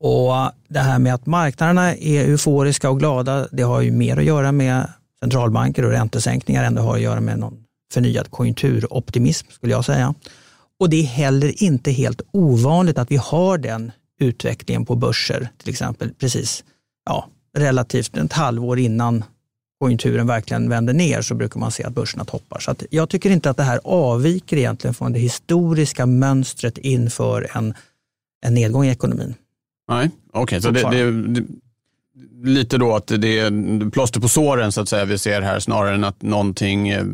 Och 0.00 0.32
det 0.68 0.78
här 0.78 0.98
med 0.98 1.14
att 1.14 1.26
marknaderna 1.26 1.94
är 1.94 2.24
euforiska 2.24 2.90
och 2.90 2.98
glada, 2.98 3.48
det 3.52 3.62
har 3.62 3.80
ju 3.80 3.90
mer 3.90 4.16
att 4.16 4.24
göra 4.24 4.52
med 4.52 4.88
centralbanker 5.20 5.84
och 5.84 5.90
räntesänkningar 5.90 6.64
än 6.64 6.74
det 6.74 6.80
har 6.80 6.94
att 6.94 7.00
göra 7.00 7.20
med 7.20 7.38
någon 7.38 7.56
förnyad 7.92 8.30
konjunkturoptimism 8.30 9.46
skulle 9.50 9.72
jag 9.72 9.84
säga. 9.84 10.14
Och 10.80 10.90
det 10.90 10.96
är 10.96 11.06
heller 11.06 11.62
inte 11.62 11.90
helt 11.90 12.22
ovanligt 12.32 12.98
att 12.98 13.10
vi 13.10 13.16
har 13.16 13.58
den 13.58 13.92
utvecklingen 14.20 14.84
på 14.84 14.94
börser 14.94 15.48
till 15.58 15.70
exempel 15.70 16.10
precis 16.14 16.64
ja, 17.04 17.28
relativt 17.58 18.16
ett 18.16 18.32
halvår 18.32 18.78
innan 18.78 19.24
konjunkturen 19.80 20.26
verkligen 20.26 20.68
vänder 20.68 20.94
ner 20.94 21.22
så 21.22 21.34
brukar 21.34 21.60
man 21.60 21.70
se 21.70 21.84
att 21.84 21.94
börserna 21.94 22.24
toppar. 22.24 22.58
Så 22.58 22.74
jag 22.90 23.08
tycker 23.08 23.30
inte 23.30 23.50
att 23.50 23.56
det 23.56 23.62
här 23.62 23.80
avviker 23.84 24.56
egentligen 24.56 24.94
från 24.94 25.12
det 25.12 25.18
historiska 25.18 26.06
mönstret 26.06 26.78
inför 26.78 27.56
en, 27.56 27.74
en 28.46 28.54
nedgång 28.54 28.84
i 28.84 28.90
ekonomin. 28.90 29.34
Nej, 29.88 30.10
okej, 30.32 30.42
okay, 30.42 30.60
så 30.60 30.70
det, 30.70 30.90
det, 30.90 31.10
det, 31.40 31.46
lite 32.42 32.78
då 32.78 32.94
att 32.94 33.06
det 33.06 33.38
är 33.38 33.90
plåster 33.90 34.20
på 34.20 34.28
såren 34.28 34.72
så 34.72 34.80
att 34.80 34.88
säga 34.88 35.04
vi 35.04 35.18
ser 35.18 35.42
här 35.42 35.60
snarare 35.60 35.94
än 35.94 36.04
att 36.04 36.22
någonting 36.22 36.88
eh, 36.88 37.04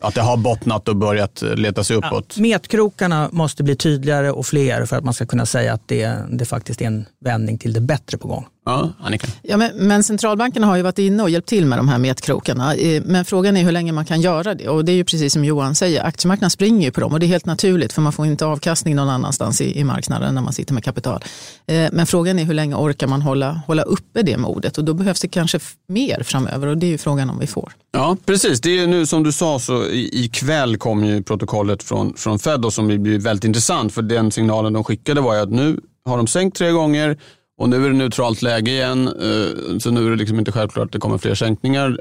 att 0.00 0.14
det 0.14 0.20
har 0.20 0.36
bottnat 0.36 0.88
och 0.88 0.96
börjat 0.96 1.42
leta 1.42 1.84
sig 1.84 1.96
uppåt? 1.96 2.34
Ja, 2.36 2.42
metkrokarna 2.42 3.28
måste 3.32 3.62
bli 3.62 3.76
tydligare 3.76 4.30
och 4.30 4.46
fler 4.46 4.84
för 4.84 4.96
att 4.96 5.04
man 5.04 5.14
ska 5.14 5.26
kunna 5.26 5.46
säga 5.46 5.72
att 5.72 5.88
det, 5.88 6.14
det 6.30 6.44
faktiskt 6.44 6.80
är 6.80 6.86
en 6.86 7.06
vändning 7.24 7.58
till 7.58 7.72
det 7.72 7.80
bättre 7.80 8.18
på 8.18 8.28
gång. 8.28 8.46
Ja, 8.64 8.92
Annika. 9.00 9.26
Ja, 9.42 9.56
men, 9.56 9.70
men 9.76 10.02
centralbankerna 10.02 10.66
har 10.66 10.76
ju 10.76 10.82
varit 10.82 10.98
inne 10.98 11.22
och 11.22 11.30
hjälpt 11.30 11.48
till 11.48 11.66
med 11.66 11.78
de 11.78 11.88
här 11.88 11.98
metkrokarna. 11.98 12.74
Men 13.04 13.24
frågan 13.24 13.56
är 13.56 13.64
hur 13.64 13.72
länge 13.72 13.92
man 13.92 14.04
kan 14.04 14.20
göra 14.20 14.54
det. 14.54 14.68
Och 14.68 14.84
det 14.84 14.92
är 14.92 14.96
ju 14.96 15.04
precis 15.04 15.32
som 15.32 15.44
Johan 15.44 15.74
säger, 15.74 16.04
aktiemarknaden 16.04 16.50
springer 16.50 16.86
ju 16.86 16.92
på 16.92 17.00
dem 17.00 17.12
och 17.12 17.20
det 17.20 17.26
är 17.26 17.28
helt 17.28 17.46
naturligt 17.46 17.92
för 17.92 18.02
man 18.02 18.12
får 18.12 18.26
inte 18.26 18.46
avkastning 18.46 18.96
någon 18.96 19.08
annanstans 19.08 19.60
i, 19.60 19.78
i 19.78 19.84
marknaden 19.84 20.34
när 20.34 20.42
man 20.42 20.52
sitter 20.52 20.74
med 20.74 20.84
kapital. 20.84 21.24
Eh, 21.66 21.88
men 21.92 22.06
frågan 22.06 22.38
är 22.38 22.44
hur 22.44 22.54
länge 22.54 22.74
orkar 22.74 23.06
man 23.06 23.22
hålla, 23.22 23.62
hålla 23.66 23.82
uppe 23.82 24.22
det 24.22 24.36
modet 24.36 24.78
och 24.78 24.84
då 24.84 24.94
behövs 24.94 25.20
det 25.20 25.28
kanske 25.28 25.58
mer 25.88 26.22
framöver 26.22 26.66
och 26.66 26.78
det 26.78 26.86
är 26.86 26.90
ju 26.90 26.98
frågan 26.98 27.30
om 27.30 27.38
vi 27.38 27.46
får. 27.46 27.72
Ja, 27.92 28.16
precis. 28.26 28.60
Det 28.60 28.78
är 28.78 28.86
nu 28.86 29.06
som 29.06 29.22
du 29.22 29.32
sa 29.32 29.58
så 29.58 29.84
ikväll 29.90 30.76
kom 30.76 31.04
ju 31.04 31.22
protokollet 31.22 31.82
från, 31.82 32.14
från 32.16 32.38
Fed 32.38 32.64
och 32.64 32.72
som 32.72 32.86
blir 32.86 33.18
väldigt 33.18 33.44
intressant 33.44 33.94
för 33.94 34.02
den 34.02 34.30
signalen 34.30 34.72
de 34.72 34.84
skickade 34.84 35.20
var 35.20 35.34
ju 35.34 35.40
att 35.40 35.50
nu 35.50 35.80
har 36.04 36.16
de 36.16 36.26
sänkt 36.26 36.56
tre 36.56 36.70
gånger 36.70 37.18
och 37.60 37.68
nu 37.68 37.84
är 37.84 37.90
det 37.90 37.96
neutralt 37.96 38.42
läge 38.42 38.70
igen, 38.70 39.08
eh, 39.08 39.78
så 39.78 39.90
nu 39.90 40.06
är 40.06 40.10
det 40.10 40.16
liksom 40.16 40.38
inte 40.38 40.52
självklart 40.52 40.86
att 40.86 40.92
det 40.92 40.98
kommer 40.98 41.18
fler 41.18 41.34
sänkningar. 41.34 42.00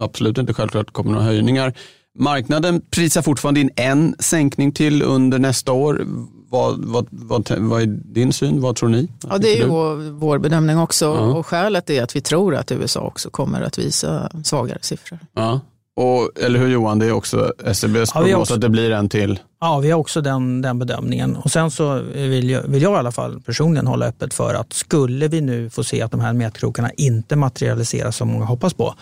Absolut 0.00 0.38
inte 0.38 0.54
självklart 0.54 0.80
att 0.80 0.86
det 0.86 0.92
kommer 0.92 1.12
några 1.12 1.24
höjningar. 1.24 1.74
Marknaden 2.18 2.82
prisar 2.90 3.22
fortfarande 3.22 3.60
in 3.60 3.70
en 3.76 4.14
sänkning 4.18 4.72
till 4.72 5.02
under 5.02 5.38
nästa 5.38 5.72
år. 5.72 6.04
vad, 6.50 6.84
vad, 6.84 7.06
vad, 7.10 7.50
vad 7.58 7.82
är 7.82 7.86
din 7.86 8.32
syn? 8.32 8.60
Vad 8.60 8.76
tror 8.76 8.88
ni? 8.88 9.08
Ja, 9.28 9.38
det 9.38 9.48
är 9.48 9.56
ju 9.56 9.66
vår, 9.66 10.10
vår 10.10 10.38
bedömning 10.38 10.78
också. 10.78 11.04
Ja. 11.04 11.20
Och 11.20 11.46
skälet 11.46 11.90
är 11.90 12.02
att 12.02 12.16
vi 12.16 12.20
tror 12.20 12.54
att 12.54 12.72
USA 12.72 13.00
också 13.00 13.30
kommer 13.30 13.62
att 13.62 13.78
visa 13.78 14.30
svagare 14.44 14.78
siffror. 14.80 15.18
Ja. 15.34 15.60
Och, 16.00 16.30
eller 16.40 16.58
hur 16.58 16.68
Johan, 16.68 16.98
det 16.98 17.06
är 17.06 17.12
också 17.12 17.52
SCBs 17.64 18.10
ja, 18.14 18.20
prognos 18.20 18.50
att 18.50 18.60
det 18.60 18.68
blir 18.68 18.90
en 18.90 19.08
till? 19.08 19.38
Ja, 19.60 19.78
vi 19.78 19.90
har 19.90 19.98
också 19.98 20.20
den, 20.20 20.62
den 20.62 20.78
bedömningen. 20.78 21.36
Och 21.36 21.50
sen 21.50 21.70
så 21.70 22.02
vill 22.14 22.50
jag, 22.50 22.62
vill 22.62 22.82
jag 22.82 22.92
i 22.92 22.96
alla 22.96 23.12
fall 23.12 23.40
personligen 23.40 23.86
hålla 23.86 24.06
öppet 24.06 24.34
för 24.34 24.54
att 24.54 24.72
skulle 24.72 25.28
vi 25.28 25.40
nu 25.40 25.70
få 25.70 25.84
se 25.84 26.02
att 26.02 26.10
de 26.10 26.20
här 26.20 26.32
mätkrokarna 26.32 26.90
inte 26.90 27.36
materialiseras 27.36 28.16
som 28.16 28.28
många 28.28 28.44
hoppas 28.44 28.74
på, 28.74 28.94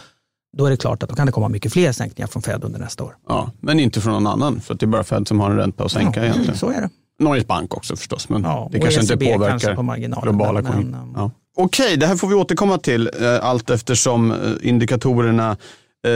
då 0.56 0.66
är 0.66 0.70
det 0.70 0.76
klart 0.76 1.02
att 1.02 1.08
då 1.08 1.14
kan 1.14 1.26
det 1.26 1.32
komma 1.32 1.48
mycket 1.48 1.72
fler 1.72 1.92
sänkningar 1.92 2.28
från 2.28 2.42
Fed 2.42 2.64
under 2.64 2.78
nästa 2.78 3.04
år. 3.04 3.16
Ja, 3.28 3.50
men 3.60 3.80
inte 3.80 4.00
från 4.00 4.12
någon 4.12 4.26
annan, 4.26 4.60
för 4.60 4.74
det 4.74 4.84
är 4.84 4.86
bara 4.86 5.04
Fed 5.04 5.28
som 5.28 5.40
har 5.40 5.50
en 5.50 5.56
ränta 5.56 5.84
att 5.84 5.92
sänka 5.92 6.20
ja, 6.20 6.26
egentligen. 6.26 6.58
Så 6.58 6.70
är 6.70 6.80
det. 6.80 6.90
Norges 7.18 7.46
Bank 7.46 7.76
också 7.76 7.96
förstås, 7.96 8.28
men 8.28 8.42
ja, 8.42 8.68
det 8.72 8.80
kanske 8.80 9.00
ECB 9.00 9.24
inte 9.24 9.34
påverkar 9.34 9.58
kanske 9.58 10.14
på 10.14 10.20
globala 10.22 10.62
konjunkturer. 10.62 11.08
Ja. 11.16 11.30
Okej, 11.56 11.96
det 11.96 12.06
här 12.06 12.16
får 12.16 12.28
vi 12.28 12.34
återkomma 12.34 12.78
till 12.78 13.10
eh, 13.20 13.44
allt 13.44 13.70
eftersom 13.70 14.30
eh, 14.30 14.36
indikatorerna 14.62 15.56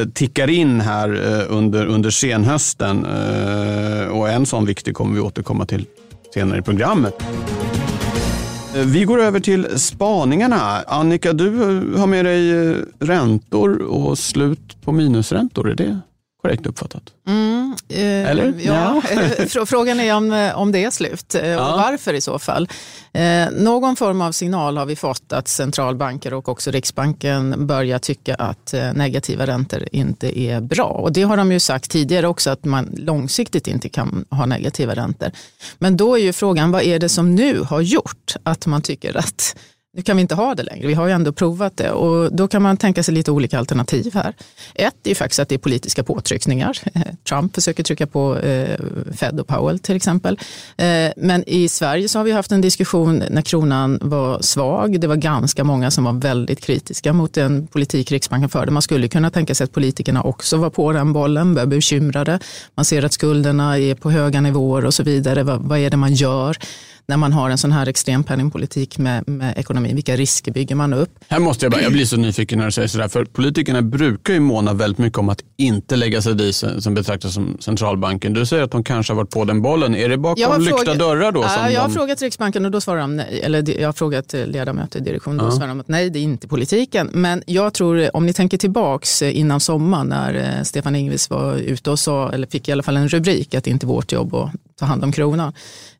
Eh, 0.00 0.08
tickar 0.08 0.50
in 0.50 0.80
här 0.80 1.40
eh, 1.40 1.56
under, 1.56 1.86
under 1.86 2.10
senhösten. 2.10 3.04
Eh, 3.04 4.06
och 4.06 4.28
en 4.28 4.46
sån 4.46 4.66
viktig 4.66 4.94
kommer 4.94 5.14
vi 5.14 5.20
återkomma 5.20 5.66
till 5.66 5.86
senare 6.34 6.58
i 6.58 6.62
programmet. 6.62 7.14
Vi 8.74 9.04
går 9.04 9.20
över 9.20 9.40
till 9.40 9.66
spaningarna. 9.80 10.82
Annika, 10.86 11.32
du 11.32 11.50
har 11.96 12.06
med 12.06 12.24
dig 12.24 12.74
räntor 12.98 13.82
och 13.82 14.18
slut 14.18 14.76
på 14.84 14.92
minusräntor. 14.92 15.70
Är 15.70 15.74
det 15.74 16.00
korrekt 16.42 16.66
uppfattat? 16.66 17.02
Mm, 17.26 17.76
eh, 17.88 18.30
Eller? 18.30 18.54
Ja, 18.58 19.02
ja. 19.56 19.64
frågan 19.66 20.00
är 20.00 20.14
om, 20.14 20.52
om 20.54 20.72
det 20.72 20.84
är 20.84 20.90
slut 20.90 21.34
eh, 21.34 21.46
ja. 21.46 21.72
och 21.72 21.78
varför 21.78 22.14
i 22.14 22.20
så 22.20 22.38
fall. 22.38 22.68
Eh, 23.12 23.50
någon 23.50 23.96
form 23.96 24.20
av 24.20 24.32
signal 24.32 24.76
har 24.76 24.86
vi 24.86 24.96
fått 24.96 25.32
att 25.32 25.48
centralbanker 25.48 26.34
och 26.34 26.48
också 26.48 26.70
Riksbanken 26.70 27.66
börjar 27.66 27.98
tycka 27.98 28.34
att 28.34 28.74
eh, 28.74 28.92
negativa 28.92 29.46
räntor 29.46 29.88
inte 29.92 30.40
är 30.40 30.60
bra. 30.60 30.84
Och 30.84 31.12
det 31.12 31.22
har 31.22 31.36
de 31.36 31.52
ju 31.52 31.60
sagt 31.60 31.90
tidigare 31.90 32.28
också 32.28 32.50
att 32.50 32.64
man 32.64 32.94
långsiktigt 32.96 33.66
inte 33.66 33.88
kan 33.88 34.24
ha 34.30 34.46
negativa 34.46 34.94
räntor. 34.94 35.30
Men 35.78 35.96
då 35.96 36.18
är 36.18 36.22
ju 36.22 36.32
frågan 36.32 36.70
vad 36.70 36.82
är 36.82 36.98
det 36.98 37.08
som 37.08 37.34
nu 37.34 37.60
har 37.60 37.80
gjort 37.80 38.34
att 38.42 38.66
man 38.66 38.82
tycker 38.82 39.16
att 39.16 39.56
nu 39.94 40.02
kan 40.02 40.16
vi 40.16 40.20
inte 40.22 40.34
ha 40.34 40.54
det 40.54 40.62
längre. 40.62 40.86
Vi 40.86 40.94
har 40.94 41.06
ju 41.06 41.12
ändå 41.12 41.32
provat 41.32 41.76
det 41.76 41.90
och 41.90 42.36
då 42.36 42.48
kan 42.48 42.62
man 42.62 42.76
tänka 42.76 43.02
sig 43.02 43.14
lite 43.14 43.30
olika 43.30 43.58
alternativ 43.58 44.14
här. 44.14 44.34
Ett 44.74 44.94
är 45.04 45.08
ju 45.08 45.14
faktiskt 45.14 45.40
att 45.40 45.48
det 45.48 45.54
är 45.54 45.58
politiska 45.58 46.04
påtryckningar. 46.04 46.78
Trump 47.28 47.54
försöker 47.54 47.82
trycka 47.82 48.06
på 48.06 48.38
eh, 48.38 48.78
Fed 49.16 49.40
och 49.40 49.46
Powell 49.46 49.78
till 49.78 49.96
exempel. 49.96 50.38
Eh, 50.76 51.10
men 51.16 51.48
i 51.48 51.68
Sverige 51.68 52.08
så 52.08 52.18
har 52.18 52.24
vi 52.24 52.32
haft 52.32 52.52
en 52.52 52.60
diskussion 52.60 53.22
när 53.30 53.42
kronan 53.42 53.98
var 54.02 54.42
svag. 54.42 55.00
Det 55.00 55.06
var 55.06 55.16
ganska 55.16 55.64
många 55.64 55.90
som 55.90 56.04
var 56.04 56.12
väldigt 56.12 56.60
kritiska 56.60 57.12
mot 57.12 57.34
den 57.34 57.66
politik 57.66 58.12
Riksbanken 58.12 58.48
förde. 58.48 58.70
Man 58.70 58.82
skulle 58.82 59.08
kunna 59.08 59.30
tänka 59.30 59.54
sig 59.54 59.64
att 59.64 59.72
politikerna 59.72 60.22
också 60.22 60.56
var 60.56 60.70
på 60.70 60.92
den 60.92 61.12
bollen, 61.12 61.54
börjar 61.54 61.66
bekymrade. 61.66 62.38
Man 62.74 62.84
ser 62.84 63.02
att 63.04 63.12
skulderna 63.12 63.78
är 63.78 63.94
på 63.94 64.10
höga 64.10 64.40
nivåer 64.40 64.84
och 64.84 64.94
så 64.94 65.02
vidare. 65.02 65.42
Vad 65.42 65.78
är 65.78 65.90
det 65.90 65.96
man 65.96 66.14
gör? 66.14 66.56
När 67.06 67.16
man 67.16 67.32
har 67.32 67.50
en 67.50 67.58
sån 67.58 67.72
här 67.72 67.86
extrem 67.86 68.24
penningpolitik 68.24 68.98
med, 68.98 69.28
med 69.28 69.58
ekonomin? 69.58 69.94
Vilka 69.94 70.16
risker 70.16 70.52
bygger 70.52 70.74
man 70.74 70.94
upp? 70.94 71.10
Här 71.28 71.38
måste 71.38 71.64
jag 71.64 71.72
bara, 71.72 71.82
jag 71.82 71.92
blir 71.92 72.04
så 72.04 72.16
nyfiken 72.16 72.58
när 72.58 72.66
du 72.66 72.72
säger 72.72 72.88
sådär, 72.88 73.08
för 73.08 73.24
politikerna 73.24 73.82
brukar 73.82 74.34
ju 74.34 74.40
måna 74.40 74.72
väldigt 74.72 74.98
mycket 74.98 75.18
om 75.18 75.28
att 75.28 75.40
inte 75.56 75.96
lägga 75.96 76.22
sig 76.22 76.48
i 76.48 76.52
som 76.52 76.94
betraktas 76.94 77.34
som 77.34 77.56
centralbanken. 77.60 78.32
Du 78.32 78.46
säger 78.46 78.62
att 78.62 78.70
de 78.70 78.84
kanske 78.84 79.12
har 79.12 79.16
varit 79.16 79.30
på 79.30 79.44
den 79.44 79.62
bollen. 79.62 79.94
Är 79.94 80.08
det 80.08 80.18
bakom 80.18 80.62
lyckta 80.62 80.76
frågat, 80.76 80.98
dörrar 80.98 81.32
då? 81.32 81.42
Ja, 81.42 81.70
jag 81.70 81.80
har 81.80 81.88
de... 81.88 81.94
frågat 81.94 82.22
Riksbanken 82.22 82.64
och 82.64 82.70
då 82.70 82.80
svarar 82.80 83.00
de 83.00 83.16
nej. 83.16 83.40
Eller 83.42 83.80
jag 83.80 83.88
har 83.88 83.92
frågat 83.92 84.32
ledamöter 84.32 85.00
i 85.00 85.02
direktionen 85.02 85.40
och 85.40 85.46
då 85.46 85.52
svarar 85.52 85.68
de 85.68 85.80
att 85.80 85.88
nej, 85.88 86.10
det 86.10 86.18
är 86.18 86.22
inte 86.22 86.48
politiken. 86.48 87.10
Men 87.12 87.42
jag 87.46 87.74
tror, 87.74 88.16
om 88.16 88.26
ni 88.26 88.32
tänker 88.32 88.58
tillbaks 88.58 89.22
innan 89.22 89.60
sommaren 89.60 90.06
när 90.06 90.34
eh, 90.34 90.62
Stefan 90.62 90.96
Ingves 90.96 91.30
var 91.30 91.56
ute 91.56 91.90
och 91.90 91.98
sa, 91.98 92.32
eller 92.32 92.46
fick 92.46 92.68
i 92.68 92.72
alla 92.72 92.82
fall 92.82 92.96
en 92.96 93.08
rubrik, 93.08 93.54
att 93.54 93.64
det 93.64 93.70
inte 93.70 93.86
är 93.86 93.88
vårt 93.88 94.12
jobb 94.12 94.34
att 94.34 94.50
ta 94.82 94.86
hand 94.86 95.04
om 95.04 95.12
kronan. 95.12 95.52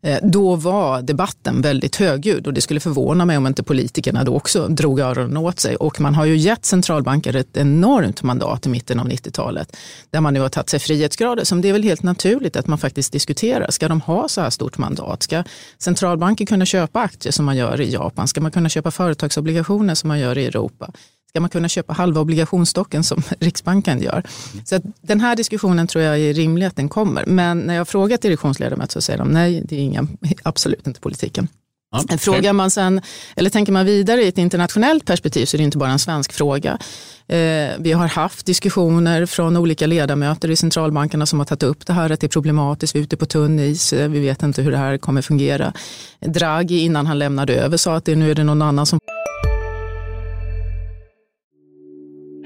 Eh, 0.03 0.19
då 0.23 0.57
var 0.57 1.03
debatten 1.03 1.63
väldigt 1.63 1.97
högljudd 1.97 2.47
och 2.47 2.55
det 2.55 2.61
skulle 2.61 2.81
förvåna 2.81 3.25
mig 3.25 3.37
om 3.37 3.47
inte 3.47 3.63
politikerna 3.63 4.25
då 4.25 4.35
också 4.35 4.69
drog 4.69 5.01
öronen 5.01 5.37
åt 5.37 5.61
sig. 5.61 5.77
Och 5.77 6.01
man 6.01 6.15
har 6.15 6.25
ju 6.25 6.37
gett 6.37 6.65
centralbanker 6.65 7.37
ett 7.37 7.57
enormt 7.57 8.23
mandat 8.23 8.67
i 8.67 8.69
mitten 8.69 9.01
av 9.01 9.09
90-talet 9.09 9.77
där 10.11 10.21
man 10.21 10.35
nu 10.35 10.41
har 10.41 10.49
tagit 10.49 10.71
sig 10.71 10.81
frihetsgrader 10.81 11.45
som 11.45 11.61
det 11.61 11.69
är 11.69 11.73
väl 11.73 11.83
helt 11.83 12.03
naturligt 12.03 12.57
att 12.57 12.67
man 12.67 12.79
faktiskt 12.79 13.13
diskuterar. 13.13 13.71
Ska 13.71 13.89
de 13.89 14.01
ha 14.01 14.29
så 14.29 14.41
här 14.41 14.51
stort 14.51 14.79
mandat? 14.79 15.23
Ska 15.23 15.45
centralbanker 15.79 16.47
kunna 16.47 16.67
köpa 16.67 17.01
aktier 17.01 17.33
som 17.33 17.45
man 17.45 17.57
gör 17.57 17.81
i 17.81 17.93
Japan? 17.93 18.29
Ska 18.29 18.41
man 18.41 18.51
kunna 18.51 18.69
köpa 18.69 18.91
företagsobligationer 18.91 19.95
som 19.95 20.09
man 20.09 20.19
gör 20.19 20.39
i 20.39 20.47
Europa? 20.47 20.93
Ska 21.33 21.41
man 21.41 21.51
kunna 21.51 21.69
köpa 21.69 21.93
halva 21.93 22.21
obligationsstocken 22.21 23.05
som 23.05 23.23
Riksbanken 23.41 24.03
gör. 24.03 24.23
Så 24.65 24.81
den 25.01 25.21
här 25.21 25.37
diskussionen 25.37 25.87
tror 25.87 26.05
jag 26.05 26.21
är 26.21 26.35
rimlig 26.35 26.67
att 26.67 26.77
den 26.77 26.89
kommer. 26.89 27.27
Men 27.27 27.59
när 27.59 27.75
jag 27.75 27.89
frågat 27.89 28.23
direktionsledamöter 28.23 28.93
så 28.93 29.01
säger 29.01 29.19
de 29.19 29.29
nej, 29.29 29.63
det 29.65 29.77
är 29.77 29.81
inga, 29.81 30.07
absolut 30.43 30.87
inte 30.87 31.01
politiken. 31.01 31.49
Ja, 31.93 32.19
Frågar 32.19 32.53
man 32.53 32.71
sen, 32.71 33.01
eller 33.37 33.51
tänker 33.51 33.73
man 33.73 33.87
vidare 33.87 34.23
i 34.23 34.29
ett 34.29 34.39
internationellt 34.39 35.05
perspektiv 35.05 35.47
så 35.47 35.57
är 35.57 35.59
det 35.59 35.65
inte 35.65 35.79
bara 35.79 35.91
en 35.91 35.99
svensk 35.99 36.33
fråga. 36.33 36.79
Eh, 37.27 37.71
vi 37.79 37.93
har 37.93 38.09
haft 38.09 38.47
diskussioner 38.47 39.27
från 39.27 39.57
olika 39.57 39.87
ledamöter 39.87 40.51
i 40.51 40.57
centralbankerna 40.57 41.27
som 41.27 41.39
har 41.39 41.47
tagit 41.47 41.63
upp 41.63 41.87
det 41.87 41.93
här 41.93 42.11
att 42.11 42.21
det 42.21 42.27
är 42.27 42.29
problematiskt, 42.29 42.95
vi 42.95 42.99
är 43.01 43.03
ute 43.03 43.17
på 43.17 43.27
tunn 43.27 43.59
is, 43.59 43.93
vi 43.93 44.21
vet 44.21 44.43
inte 44.43 44.63
hur 44.63 44.71
det 44.71 44.77
här 44.77 44.99
kommer 44.99 45.23
fungera. 45.23 45.73
Draghi 46.21 46.79
innan 46.79 47.07
han 47.07 47.19
lämnade 47.19 47.55
över 47.55 47.77
sa 47.77 47.97
att 47.97 48.05
det, 48.05 48.17
nu 48.17 48.31
är 48.31 48.35
det 48.35 48.45
någon 48.45 48.63
annan 48.63 48.87
som 48.87 48.99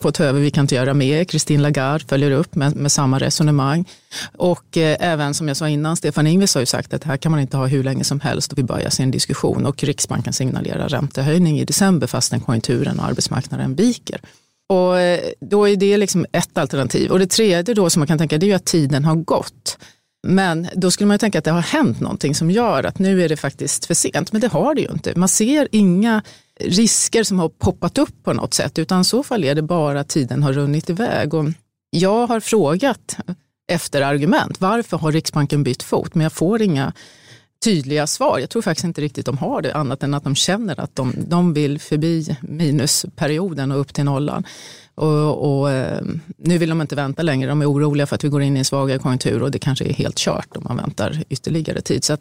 på 0.00 0.12
ta 0.12 0.24
över, 0.24 0.40
vi 0.40 0.50
kan 0.50 0.64
inte 0.64 0.74
göra 0.74 0.94
mer. 0.94 1.24
Christine 1.24 1.62
Lagarde 1.62 2.04
följer 2.04 2.30
upp 2.30 2.54
med, 2.54 2.76
med 2.76 2.92
samma 2.92 3.18
resonemang. 3.18 3.88
Och 4.36 4.76
eh, 4.76 4.96
även 5.00 5.34
som 5.34 5.48
jag 5.48 5.56
sa 5.56 5.68
innan, 5.68 5.96
Stefan 5.96 6.26
Ingves 6.26 6.54
har 6.54 6.62
ju 6.62 6.66
sagt 6.66 6.94
att 6.94 7.02
det 7.02 7.08
här 7.08 7.16
kan 7.16 7.32
man 7.32 7.40
inte 7.40 7.56
ha 7.56 7.66
hur 7.66 7.84
länge 7.84 8.04
som 8.04 8.20
helst 8.20 8.52
och 8.52 8.58
vi 8.58 8.62
börjar 8.62 8.90
se 8.90 9.02
en 9.02 9.10
diskussion 9.10 9.66
och 9.66 9.84
Riksbanken 9.84 10.32
signalerar 10.32 10.88
räntehöjning 10.88 11.60
i 11.60 11.64
december 11.64 12.06
fastän 12.06 12.40
konjunkturen 12.40 12.98
och 12.98 13.04
arbetsmarknaden 13.04 13.74
viker. 13.74 14.20
Och 14.68 14.98
eh, 15.00 15.20
då 15.40 15.68
är 15.68 15.76
det 15.76 15.96
liksom 15.96 16.26
ett 16.32 16.58
alternativ. 16.58 17.10
Och 17.10 17.18
det 17.18 17.26
tredje 17.26 17.74
då 17.74 17.90
som 17.90 18.00
man 18.00 18.06
kan 18.06 18.18
tänka 18.18 18.38
det 18.38 18.46
är 18.46 18.48
ju 18.48 18.54
att 18.54 18.64
tiden 18.64 19.04
har 19.04 19.14
gått. 19.14 19.78
Men 20.22 20.68
då 20.74 20.90
skulle 20.90 21.06
man 21.06 21.14
ju 21.14 21.18
tänka 21.18 21.38
att 21.38 21.44
det 21.44 21.50
har 21.50 21.60
hänt 21.60 22.00
någonting 22.00 22.34
som 22.34 22.50
gör 22.50 22.84
att 22.84 22.98
nu 22.98 23.22
är 23.22 23.28
det 23.28 23.36
faktiskt 23.36 23.86
för 23.86 23.94
sent. 23.94 24.32
Men 24.32 24.40
det 24.40 24.48
har 24.48 24.74
det 24.74 24.80
ju 24.80 24.90
inte. 24.90 25.18
Man 25.18 25.28
ser 25.28 25.68
inga 25.72 26.22
risker 26.60 27.24
som 27.24 27.38
har 27.38 27.48
poppat 27.48 27.98
upp 27.98 28.22
på 28.22 28.32
något 28.32 28.54
sätt, 28.54 28.78
utan 28.78 29.00
i 29.00 29.04
så 29.04 29.22
fall 29.22 29.44
är 29.44 29.54
det 29.54 29.62
bara 29.62 30.00
att 30.00 30.08
tiden 30.08 30.42
har 30.42 30.52
runnit 30.52 30.90
iväg. 30.90 31.34
Och 31.34 31.44
jag 31.90 32.26
har 32.26 32.40
frågat 32.40 33.16
efter 33.72 34.02
argument. 34.02 34.60
Varför 34.60 34.96
har 34.96 35.12
Riksbanken 35.12 35.62
bytt 35.62 35.82
fot? 35.82 36.14
Men 36.14 36.22
jag 36.22 36.32
får 36.32 36.62
inga 36.62 36.92
tydliga 37.64 38.06
svar. 38.06 38.38
Jag 38.38 38.50
tror 38.50 38.62
faktiskt 38.62 38.84
inte 38.84 39.00
riktigt 39.00 39.26
de 39.26 39.38
har 39.38 39.62
det, 39.62 39.74
annat 39.74 40.02
än 40.02 40.14
att 40.14 40.24
de 40.24 40.34
känner 40.34 40.80
att 40.80 40.96
de, 40.96 41.14
de 41.16 41.54
vill 41.54 41.78
förbi 41.78 42.36
minusperioden 42.40 43.72
och 43.72 43.80
upp 43.80 43.94
till 43.94 44.04
nollan. 44.04 44.44
Och, 44.94 45.60
och, 45.60 45.70
eh, 45.70 46.02
nu 46.36 46.58
vill 46.58 46.68
de 46.68 46.80
inte 46.80 46.96
vänta 46.96 47.22
längre. 47.22 47.48
De 47.48 47.62
är 47.62 47.70
oroliga 47.70 48.06
för 48.06 48.14
att 48.14 48.24
vi 48.24 48.28
går 48.28 48.42
in 48.42 48.56
i 48.56 48.58
en 48.58 48.64
svagare 48.64 48.98
konjunktur 48.98 49.42
och 49.42 49.50
det 49.50 49.58
kanske 49.58 49.84
är 49.84 49.92
helt 49.92 50.16
kört 50.16 50.56
om 50.56 50.64
man 50.68 50.76
väntar 50.76 51.24
ytterligare 51.28 51.80
tid. 51.80 52.04
Så 52.04 52.16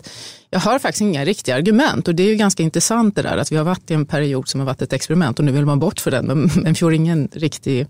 jag 0.50 0.60
har 0.60 0.80
faktiskt 0.80 1.02
inga 1.02 1.26
riktiga 1.26 1.56
argument 1.56 2.08
och 2.08 2.16
det 2.16 2.24
är 2.24 2.28
ju 2.28 2.36
ganska 2.36 2.64
intressant 2.64 3.16
det 3.16 3.22
där 3.22 3.38
att 3.38 3.52
vi 3.52 3.56
har 3.56 3.64
varit 3.64 3.92
i 3.92 3.94
en 3.94 4.06
period 4.06 4.48
som 4.48 4.60
har 4.60 4.66
varit 4.66 4.82
ett 4.82 4.94
experiment 4.94 5.40
och 5.40 5.46
nu 5.46 5.52
vill 5.52 5.66
man 5.66 5.80
bort 5.80 6.00
för 6.00 6.12
den 6.12 6.26
men, 6.26 6.50
men 6.56 6.76
får 6.76 6.94
ingen 6.94 7.30
riktig 7.32 7.88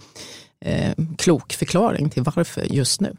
eh, 0.65 0.91
klok 1.17 1.53
förklaring 1.53 2.09
till 2.09 2.23
varför 2.23 2.63
just 2.73 3.01
nu. 3.01 3.15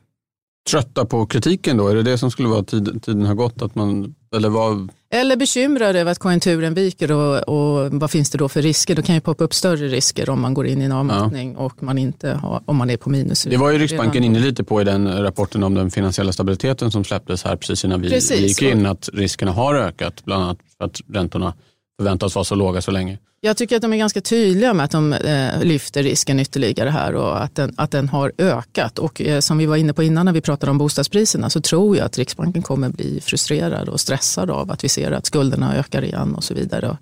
Trötta 0.70 1.04
på 1.04 1.26
kritiken 1.26 1.76
då? 1.76 1.88
Är 1.88 1.94
det 1.94 2.02
det 2.02 2.18
som 2.18 2.30
skulle 2.30 2.48
vara 2.48 2.62
tid, 2.62 3.02
tiden 3.02 3.26
har 3.26 3.34
gått? 3.34 3.62
Att 3.62 3.74
man, 3.74 4.14
eller 4.36 4.48
vad? 4.48 4.88
Eller 5.12 5.36
bekymrad 5.36 5.96
över 5.96 6.12
att 6.12 6.18
konjunkturen 6.18 6.74
viker 6.74 7.12
och, 7.12 7.48
och 7.48 7.90
vad 7.92 8.10
finns 8.10 8.30
det 8.30 8.38
då 8.38 8.48
för 8.48 8.62
risker? 8.62 8.94
Då 8.94 9.02
kan 9.02 9.14
ju 9.14 9.20
poppa 9.20 9.44
upp 9.44 9.54
större 9.54 9.88
risker 9.88 10.30
om 10.30 10.40
man 10.40 10.54
går 10.54 10.66
in 10.66 10.82
i 10.82 10.84
en 10.84 10.92
avmattning 10.92 11.52
ja. 11.52 11.58
och 11.58 11.82
man 11.82 11.98
inte 11.98 12.30
har, 12.30 12.62
om 12.64 12.76
man 12.76 12.90
är 12.90 12.96
på 12.96 13.10
minus. 13.10 13.42
Det 13.42 13.56
var 13.56 13.70
ju 13.70 13.78
Riksbanken 13.78 14.24
inne 14.24 14.38
lite 14.38 14.64
på 14.64 14.80
i 14.80 14.84
den 14.84 15.22
rapporten 15.22 15.62
om 15.62 15.74
den 15.74 15.90
finansiella 15.90 16.32
stabiliteten 16.32 16.90
som 16.90 17.04
släpptes 17.04 17.44
här 17.44 17.56
precis 17.56 17.84
innan 17.84 18.00
vi, 18.00 18.10
precis. 18.10 18.40
gick 18.40 18.62
in, 18.62 18.86
att 18.86 19.08
riskerna 19.12 19.52
har 19.52 19.74
ökat, 19.74 20.24
bland 20.24 20.44
annat 20.44 20.58
för 20.78 20.84
att 20.84 21.00
räntorna 21.12 21.54
förväntas 21.98 22.34
vara 22.34 22.44
så 22.44 22.54
låga 22.54 22.82
så 22.82 22.90
länge. 22.90 23.18
Jag 23.42 23.56
tycker 23.56 23.76
att 23.76 23.82
de 23.82 23.92
är 23.92 23.96
ganska 23.96 24.20
tydliga 24.20 24.74
med 24.74 24.84
att 24.84 24.90
de 24.90 25.12
eh, 25.12 25.62
lyfter 25.62 26.02
risken 26.02 26.40
ytterligare 26.40 26.90
här 26.90 27.14
och 27.14 27.42
att 27.42 27.54
den, 27.54 27.74
att 27.76 27.90
den 27.90 28.08
har 28.08 28.32
ökat. 28.38 28.98
Och 28.98 29.20
eh, 29.20 29.40
som 29.40 29.58
vi 29.58 29.66
var 29.66 29.76
inne 29.76 29.92
på 29.92 30.02
innan 30.02 30.26
när 30.26 30.32
vi 30.32 30.40
pratade 30.40 30.70
om 30.70 30.78
bostadspriserna 30.78 31.50
så 31.50 31.60
tror 31.60 31.96
jag 31.96 32.06
att 32.06 32.18
Riksbanken 32.18 32.62
kommer 32.62 32.88
bli 32.88 33.20
frustrerad 33.20 33.88
och 33.88 34.00
stressad 34.00 34.50
av 34.50 34.70
att 34.70 34.84
vi 34.84 34.88
ser 34.88 35.12
att 35.12 35.26
skulderna 35.26 35.76
ökar 35.76 36.04
igen 36.04 36.34
och 36.34 36.44
så 36.44 36.54
vidare. 36.54 36.96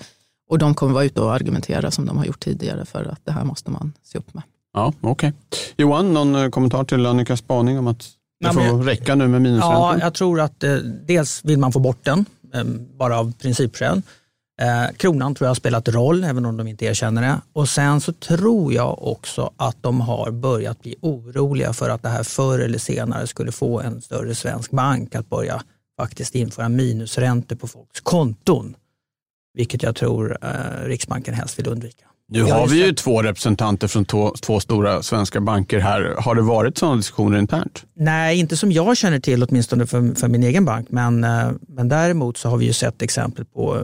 Och 0.51 0.59
de 0.59 0.75
kommer 0.75 0.95
vara 0.95 1.05
ute 1.05 1.21
och 1.21 1.35
argumentera 1.35 1.91
som 1.91 2.07
de 2.07 2.17
har 2.17 2.25
gjort 2.25 2.41
tidigare 2.41 2.85
för 2.85 3.05
att 3.05 3.21
det 3.25 3.33
här 3.33 3.45
måste 3.45 3.71
man 3.71 3.93
se 4.03 4.19
upp 4.19 4.35
med. 4.35 4.43
Ja, 4.75 4.93
okay. 5.01 5.33
Johan, 5.77 6.15
någon 6.15 6.35
eh, 6.35 6.49
kommentar 6.49 6.85
till 6.85 7.07
Annikas 7.07 7.39
spaning 7.39 7.79
om 7.79 7.87
att 7.87 8.09
det 8.41 8.53
får 8.53 8.61
men, 8.61 8.85
räcka 8.85 9.15
nu 9.15 9.29
med 9.29 9.43
minusräntor? 9.43 9.79
Ja, 9.79 9.99
jag 10.01 10.15
tror 10.15 10.41
att 10.41 10.65
eh, 10.65 10.75
dels 11.07 11.45
vill 11.45 11.59
man 11.59 11.73
få 11.73 11.79
bort 11.79 12.05
den, 12.05 12.25
eh, 12.55 12.65
bara 12.99 13.19
av 13.19 13.33
principskäl. 13.33 14.03
Eh, 14.61 14.97
kronan 14.97 15.35
tror 15.35 15.47
jag 15.47 15.51
har 15.51 15.55
spelat 15.55 15.89
roll, 15.89 16.25
även 16.25 16.47
om 16.47 16.57
de 16.57 16.69
inte 16.69 16.85
erkänner 16.85 17.23
det. 17.23 17.41
Och 17.53 17.69
sen 17.69 18.01
så 18.01 18.13
tror 18.13 18.73
jag 18.73 19.03
också 19.03 19.51
att 19.57 19.77
de 19.81 20.01
har 20.01 20.31
börjat 20.31 20.83
bli 20.83 20.95
oroliga 21.01 21.73
för 21.73 21.91
att 21.91 22.03
det 22.03 22.09
här 22.09 22.23
förr 22.23 22.59
eller 22.59 22.79
senare 22.79 23.27
skulle 23.27 23.53
få 23.53 23.81
en 23.81 24.03
större 24.03 24.35
svensk 24.35 24.71
bank 24.71 25.15
att 25.15 25.31
börja 25.31 25.63
faktiskt 26.01 26.35
införa 26.35 26.69
minusräntor 26.69 27.57
på 27.57 27.69
folks 27.69 28.01
konton. 28.01 28.75
Vilket 29.55 29.83
jag 29.83 29.97
tror 29.97 30.39
eh, 30.43 30.87
Riksbanken 30.87 31.35
helst 31.35 31.59
vill 31.59 31.69
undvika. 31.69 32.05
Nu 32.31 32.43
har 32.43 32.67
vi 32.67 32.87
ju 32.87 32.93
två 32.93 33.23
representanter 33.23 33.89
från 33.89 34.05
två, 34.05 34.35
två, 34.41 34.61
stora 34.61 35.03
svenska 35.03 35.41
banker 35.41 35.79
här. 35.79 36.15
Har 36.19 36.35
det 36.35 36.43
varit 36.43 36.79
sådana 36.79 36.97
diskussioner 36.97 37.39
internt? 37.39 37.85
Nej, 37.95 38.39
inte 38.39 38.57
som 38.57 38.73
jag 38.73 38.97
känner 38.97 39.21
till, 39.21 39.43
åtminstone 39.43 39.87
för, 39.87 40.15
för 40.15 40.29
min 40.29 40.43
egen 40.43 40.65
bank. 40.65 40.87
Men, 40.91 41.25
eh, 41.25 41.51
men 41.69 41.89
däremot 41.89 42.37
så 42.37 42.49
har 42.49 42.57
vi 42.57 42.67
ju 42.67 42.73
sett 42.73 43.03
exempel 43.03 43.45
på 43.45 43.77
eh, 43.77 43.83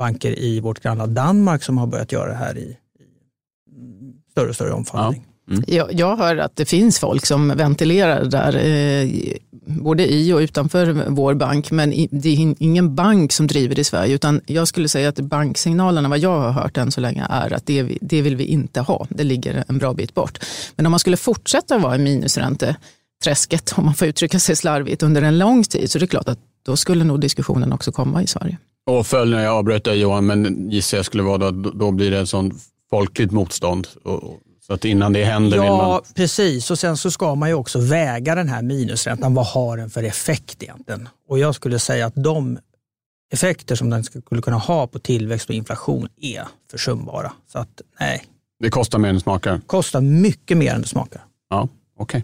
banker 0.00 0.38
i 0.38 0.60
vårt 0.60 0.80
grannland 0.80 1.12
Danmark 1.12 1.62
som 1.62 1.78
har 1.78 1.86
börjat 1.86 2.12
göra 2.12 2.28
det 2.28 2.36
här 2.36 2.58
i, 2.58 2.60
i 2.60 2.76
större 4.30 4.48
och 4.48 4.54
större 4.54 4.72
omfattning. 4.72 5.22
Ja. 5.24 5.54
Mm. 5.54 5.64
Jag, 5.66 5.92
jag 5.92 6.16
hör 6.16 6.36
att 6.36 6.56
det 6.56 6.64
finns 6.64 6.98
folk 6.98 7.26
som 7.26 7.48
ventilerar 7.48 8.24
där, 8.24 8.56
eh, 8.56 9.08
både 9.66 10.12
i 10.12 10.32
och 10.32 10.38
utanför 10.38 11.04
vår 11.08 11.34
bank, 11.34 11.70
men 11.70 11.92
i, 11.92 12.08
det 12.10 12.28
är 12.28 12.54
ingen 12.58 12.94
bank 12.94 13.32
som 13.32 13.46
driver 13.46 13.74
det 13.74 13.80
i 13.80 13.84
Sverige, 13.84 14.14
utan 14.14 14.40
jag 14.46 14.68
skulle 14.68 14.88
säga 14.88 15.08
att 15.08 15.20
banksignalerna, 15.20 16.08
vad 16.08 16.18
jag 16.18 16.40
har 16.40 16.52
hört 16.52 16.76
än 16.76 16.92
så 16.92 17.00
länge, 17.00 17.26
är 17.30 17.52
att 17.52 17.66
det, 17.66 17.98
det 18.00 18.22
vill 18.22 18.36
vi 18.36 18.44
inte 18.44 18.80
ha. 18.80 19.06
Det 19.08 19.24
ligger 19.24 19.64
en 19.68 19.78
bra 19.78 19.94
bit 19.94 20.14
bort. 20.14 20.38
Men 20.76 20.86
om 20.86 20.90
man 20.90 21.00
skulle 21.00 21.16
fortsätta 21.16 21.78
vara 21.78 21.96
i 21.96 21.98
minusränteträsket, 23.20 23.78
om 23.78 23.84
man 23.84 23.94
får 23.94 24.08
uttrycka 24.08 24.38
sig 24.38 24.56
slarvigt, 24.56 25.02
under 25.02 25.22
en 25.22 25.38
lång 25.38 25.64
tid, 25.64 25.90
så 25.90 25.98
är 25.98 26.00
det 26.00 26.06
klart 26.06 26.28
att 26.28 26.38
då 26.62 26.76
skulle 26.76 27.04
nog 27.04 27.20
diskussionen 27.20 27.72
också 27.72 27.92
komma 27.92 28.22
i 28.22 28.26
Sverige. 28.26 28.58
Och 28.86 29.06
följden, 29.06 29.42
jag 29.42 29.54
avbröt 29.54 29.84
dig 29.84 30.00
Johan, 30.00 30.26
men 30.26 30.70
gissar 30.70 30.98
jag 30.98 31.06
skulle 31.06 31.22
vara 31.22 31.50
då, 31.50 31.70
då 31.70 31.90
blir 31.90 32.10
det 32.10 32.18
en 32.18 32.26
sån 32.26 32.52
folkligt 32.90 33.32
motstånd. 33.32 33.86
Och, 34.04 34.40
så 34.66 34.74
att 34.74 34.84
innan 34.84 35.12
det 35.12 35.24
händer 35.24 35.56
ja, 35.56 35.62
vill 35.62 35.70
man... 35.70 36.00
precis. 36.14 36.70
Och 36.70 36.78
sen 36.78 36.96
så 36.96 37.10
ska 37.10 37.34
man 37.34 37.48
ju 37.48 37.54
också 37.54 37.80
väga 37.80 38.34
den 38.34 38.48
här 38.48 38.62
minusräntan. 38.62 39.34
Vad 39.34 39.46
har 39.46 39.76
den 39.76 39.90
för 39.90 40.02
effekt 40.02 40.62
egentligen? 40.62 41.08
Och 41.28 41.38
jag 41.38 41.54
skulle 41.54 41.78
säga 41.78 42.06
att 42.06 42.14
de 42.16 42.58
effekter 43.32 43.76
som 43.76 43.90
den 43.90 44.04
skulle 44.04 44.42
kunna 44.42 44.58
ha 44.58 44.86
på 44.86 44.98
tillväxt 44.98 45.48
och 45.48 45.54
inflation 45.54 46.08
är 46.20 46.44
försumbara. 46.70 47.32
Så 47.52 47.58
att 47.58 47.82
nej. 48.00 48.24
Det 48.60 48.70
kostar 48.70 48.98
mer 48.98 49.08
än 49.08 49.14
det 49.14 49.20
smakar? 49.20 49.60
kostar 49.66 50.00
mycket 50.00 50.56
mer 50.56 50.74
än 50.74 50.82
det 50.82 50.88
smakar. 50.88 51.22
Ja, 51.50 51.68
okej. 52.00 52.18
Okay. 52.18 52.22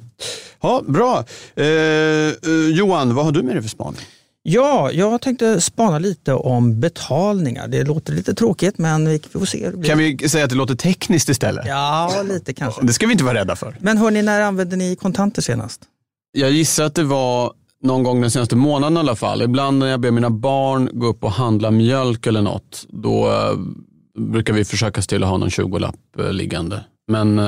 Ja, 0.62 0.82
bra. 0.86 1.24
Eh, 1.54 1.66
eh, 1.66 2.32
Johan, 2.72 3.14
vad 3.14 3.24
har 3.24 3.32
du 3.32 3.42
med 3.42 3.54
dig 3.54 3.62
för 3.62 3.68
spaning? 3.68 4.00
Ja, 4.48 4.90
jag 4.92 5.20
tänkte 5.20 5.60
spana 5.60 5.98
lite 5.98 6.34
om 6.34 6.80
betalningar. 6.80 7.68
Det 7.68 7.84
låter 7.84 8.12
lite 8.12 8.34
tråkigt, 8.34 8.78
men 8.78 9.08
vi 9.08 9.18
får 9.18 9.44
se. 9.44 9.70
Kan 9.84 9.98
vi 9.98 10.28
säga 10.28 10.44
att 10.44 10.50
det 10.50 10.56
låter 10.56 10.74
tekniskt 10.74 11.28
istället? 11.28 11.64
Ja, 11.66 12.24
lite 12.28 12.54
kanske. 12.54 12.86
Det 12.86 12.92
ska 12.92 13.06
vi 13.06 13.12
inte 13.12 13.24
vara 13.24 13.38
rädda 13.38 13.56
för. 13.56 13.76
Men 13.80 13.98
hörni, 13.98 14.22
när 14.22 14.40
använde 14.40 14.76
ni 14.76 14.96
kontanter 14.96 15.42
senast? 15.42 15.80
Jag 16.32 16.50
gissar 16.50 16.84
att 16.84 16.94
det 16.94 17.04
var 17.04 17.52
någon 17.82 18.02
gång 18.02 18.20
den 18.20 18.30
senaste 18.30 18.56
månaden 18.56 18.96
i 18.96 19.00
alla 19.00 19.16
fall. 19.16 19.42
Ibland 19.42 19.78
när 19.78 19.86
jag 19.86 20.00
ber 20.00 20.10
mina 20.10 20.30
barn 20.30 20.90
gå 20.92 21.06
upp 21.06 21.24
och 21.24 21.32
handla 21.32 21.70
mjölk 21.70 22.26
eller 22.26 22.42
något, 22.42 22.86
då 22.88 23.28
uh, 23.28 23.58
brukar 24.18 24.52
vi 24.52 24.64
försöka 24.64 25.02
stilla 25.02 25.26
ha 25.26 25.36
någon 25.36 25.48
20-lapp 25.48 25.96
uh, 26.20 26.32
liggande. 26.32 26.84
Men 27.08 27.38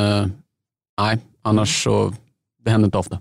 nej, 0.98 1.18
annars 1.42 1.84
så, 1.84 2.14
det 2.64 2.70
händer 2.70 2.86
inte 2.86 2.98
ofta. 2.98 3.20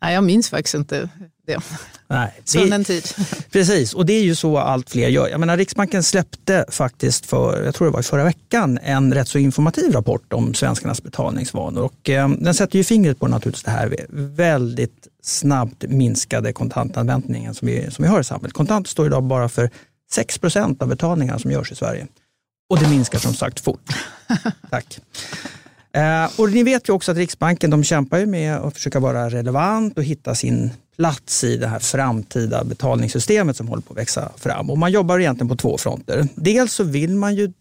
Nej, 0.00 0.14
jag 0.14 0.24
minns 0.24 0.50
faktiskt 0.50 0.74
inte 0.74 1.08
det. 1.46 1.60
Nej, 2.08 2.32
det, 2.52 2.70
en 2.70 2.84
tid. 2.84 3.04
Precis, 3.50 3.94
och 3.94 4.06
det 4.06 4.12
är 4.12 4.22
ju 4.22 4.34
så 4.34 4.58
allt 4.58 4.90
fler 4.90 5.08
gör. 5.08 5.28
Jag 5.28 5.40
menar, 5.40 5.56
Riksbanken 5.56 6.02
släppte 6.02 6.64
faktiskt 6.68 7.26
för, 7.26 7.64
jag 7.64 7.74
tror 7.74 7.86
det 7.86 7.92
var 7.92 8.00
i 8.00 8.02
förra 8.02 8.24
veckan, 8.24 8.78
en 8.82 9.14
rätt 9.14 9.28
så 9.28 9.38
informativ 9.38 9.92
rapport 9.92 10.32
om 10.32 10.54
svenskarnas 10.54 11.02
betalningsvanor. 11.02 11.82
Och, 11.82 12.10
eh, 12.10 12.28
den 12.28 12.54
sätter 12.54 12.78
ju 12.78 12.84
fingret 12.84 13.18
på 13.18 13.28
naturligtvis 13.28 13.64
det 13.64 13.70
här 13.70 14.06
väldigt 14.10 15.08
snabbt 15.22 15.84
minskade 15.88 16.52
kontantanvändningen 16.52 17.54
som 17.54 17.68
vi, 17.68 17.90
som 17.90 18.02
vi 18.02 18.08
har 18.08 18.20
i 18.20 18.24
samhället. 18.24 18.52
Kontant 18.52 18.86
står 18.86 19.06
idag 19.06 19.22
bara 19.22 19.48
för 19.48 19.70
6 20.10 20.38
procent 20.38 20.82
av 20.82 20.88
betalningarna 20.88 21.38
som 21.38 21.50
görs 21.50 21.72
i 21.72 21.74
Sverige. 21.74 22.06
Och 22.70 22.78
det 22.78 22.88
minskar 22.88 23.18
som 23.18 23.34
sagt 23.34 23.60
fort. 23.60 23.94
Tack. 24.70 25.00
Eh, 25.98 26.40
och 26.40 26.50
ni 26.50 26.62
vet 26.62 26.88
ju 26.88 26.92
också 26.92 27.12
att 27.12 27.18
Riksbanken 27.18 27.70
de 27.70 27.84
kämpar 27.84 28.18
ju 28.18 28.26
med 28.26 28.56
att 28.56 28.74
försöka 28.74 29.00
vara 29.00 29.30
relevant 29.30 29.98
och 29.98 30.04
hitta 30.04 30.34
sin 30.34 30.70
plats 30.96 31.44
i 31.44 31.56
det 31.56 31.66
här 31.66 31.78
framtida 31.78 32.64
betalningssystemet 32.64 33.56
som 33.56 33.68
håller 33.68 33.82
på 33.82 33.92
att 33.92 33.98
växa 33.98 34.32
fram. 34.36 34.70
Och 34.70 34.78
man 34.78 34.92
jobbar 34.92 35.18
egentligen 35.18 35.48
på 35.48 35.56
två 35.56 35.78
fronter. 35.78 36.28
Dels 36.34 36.72
så 36.72 36.84
vill 36.84 37.16
man 37.16 37.34
ju 37.34 37.52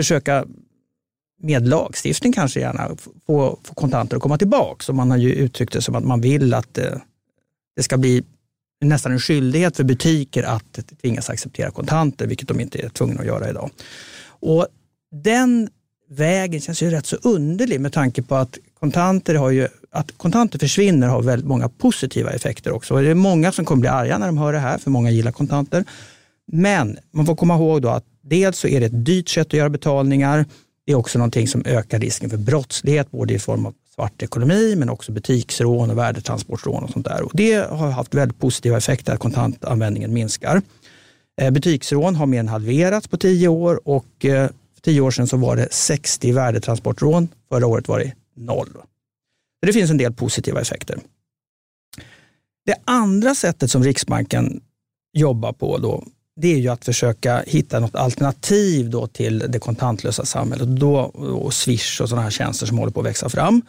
försöka 0.00 0.44
med 1.42 1.68
lagstiftning 1.68 2.32
kanske 2.32 2.60
gärna 2.60 2.96
få, 3.26 3.58
få 3.64 3.74
kontanter 3.74 4.16
att 4.16 4.22
komma 4.22 4.38
tillbaka. 4.38 4.92
Man 4.92 5.10
har 5.10 5.18
ju 5.18 5.32
uttryckt 5.32 5.72
det 5.72 5.82
som 5.82 5.94
att 5.94 6.04
man 6.04 6.20
vill 6.20 6.54
att 6.54 6.78
eh, 6.78 6.98
det 7.76 7.82
ska 7.82 7.96
bli 7.96 8.24
nästan 8.84 9.12
en 9.12 9.20
skyldighet 9.20 9.76
för 9.76 9.84
butiker 9.84 10.42
att 10.42 10.78
tvingas 11.02 11.30
acceptera 11.30 11.70
kontanter, 11.70 12.26
vilket 12.26 12.48
de 12.48 12.60
inte 12.60 12.78
är 12.78 12.88
tvungna 12.88 13.20
att 13.20 13.26
göra 13.26 13.50
idag. 13.50 13.70
Och 14.28 14.66
den 15.22 15.68
vägen 16.08 16.60
känns 16.60 16.82
ju 16.82 16.90
rätt 16.90 17.06
så 17.06 17.16
underlig 17.16 17.80
med 17.80 17.92
tanke 17.92 18.22
på 18.22 18.34
att 18.34 18.58
kontanter, 18.80 19.34
har 19.34 19.50
ju, 19.50 19.68
att 19.90 20.18
kontanter 20.18 20.58
försvinner 20.58 21.08
har 21.08 21.22
väldigt 21.22 21.48
många 21.48 21.68
positiva 21.68 22.30
effekter 22.30 22.72
också. 22.72 22.94
Och 22.94 23.02
det 23.02 23.10
är 23.10 23.14
många 23.14 23.52
som 23.52 23.64
kommer 23.64 23.80
bli 23.80 23.88
arga 23.88 24.18
när 24.18 24.26
de 24.26 24.38
hör 24.38 24.52
det 24.52 24.58
här, 24.58 24.78
för 24.78 24.90
många 24.90 25.10
gillar 25.10 25.32
kontanter. 25.32 25.84
Men 26.52 26.98
man 27.10 27.26
får 27.26 27.36
komma 27.36 27.54
ihåg 27.54 27.82
då 27.82 27.88
att 27.88 28.04
dels 28.22 28.58
så 28.58 28.68
är 28.68 28.80
det 28.80 28.86
ett 28.86 29.04
dyrt 29.04 29.28
sätt 29.28 29.46
att 29.46 29.52
göra 29.52 29.68
betalningar. 29.68 30.44
Det 30.86 30.92
är 30.92 30.96
också 30.96 31.18
någonting 31.18 31.48
som 31.48 31.62
ökar 31.66 32.00
risken 32.00 32.30
för 32.30 32.36
brottslighet, 32.36 33.10
både 33.10 33.34
i 33.34 33.38
form 33.38 33.66
av 33.66 33.74
svart 33.94 34.22
ekonomi 34.22 34.74
men 34.76 34.90
också 34.90 35.12
butiksrån 35.12 35.90
och 35.90 35.98
värdetransportrån 35.98 36.84
och 36.84 36.90
sånt 36.90 37.06
där. 37.06 37.22
Och 37.22 37.30
det 37.34 37.70
har 37.70 37.90
haft 37.90 38.14
väldigt 38.14 38.38
positiva 38.38 38.76
effekter 38.76 39.12
att 39.12 39.18
kontantanvändningen 39.18 40.12
minskar. 40.12 40.62
Eh, 41.40 41.50
butiksrån 41.50 42.14
har 42.14 42.26
mer 42.26 42.40
än 42.40 42.48
halverats 42.48 43.08
på 43.08 43.16
tio 43.16 43.48
år 43.48 43.80
och 43.84 44.24
eh, 44.24 44.50
tio 44.86 45.00
år 45.00 45.10
sedan 45.10 45.26
så 45.26 45.36
var 45.36 45.56
det 45.56 45.68
60 45.70 46.32
värdetransportrån. 46.32 47.28
Förra 47.48 47.66
året 47.66 47.88
var 47.88 47.98
det 47.98 48.12
noll. 48.34 48.68
Det 49.66 49.72
finns 49.72 49.90
en 49.90 49.98
del 49.98 50.12
positiva 50.12 50.60
effekter. 50.60 50.98
Det 52.66 52.76
andra 52.84 53.34
sättet 53.34 53.70
som 53.70 53.84
Riksbanken 53.84 54.60
jobbar 55.12 55.52
på 55.52 55.78
då, 55.78 56.04
det 56.40 56.52
är 56.52 56.58
ju 56.58 56.68
att 56.68 56.84
försöka 56.84 57.42
hitta 57.46 57.80
något 57.80 57.94
alternativ 57.94 58.90
då 58.90 59.06
till 59.06 59.38
det 59.38 59.58
kontantlösa 59.58 60.24
samhället. 60.24 60.68
Då, 60.80 60.96
och 61.42 61.54
Swish 61.54 62.00
och 62.00 62.08
sådana 62.08 62.22
här 62.22 62.30
tjänster 62.30 62.66
som 62.66 62.78
håller 62.78 62.92
på 62.92 63.00
att 63.00 63.06
växa 63.06 63.28
fram. 63.28 63.62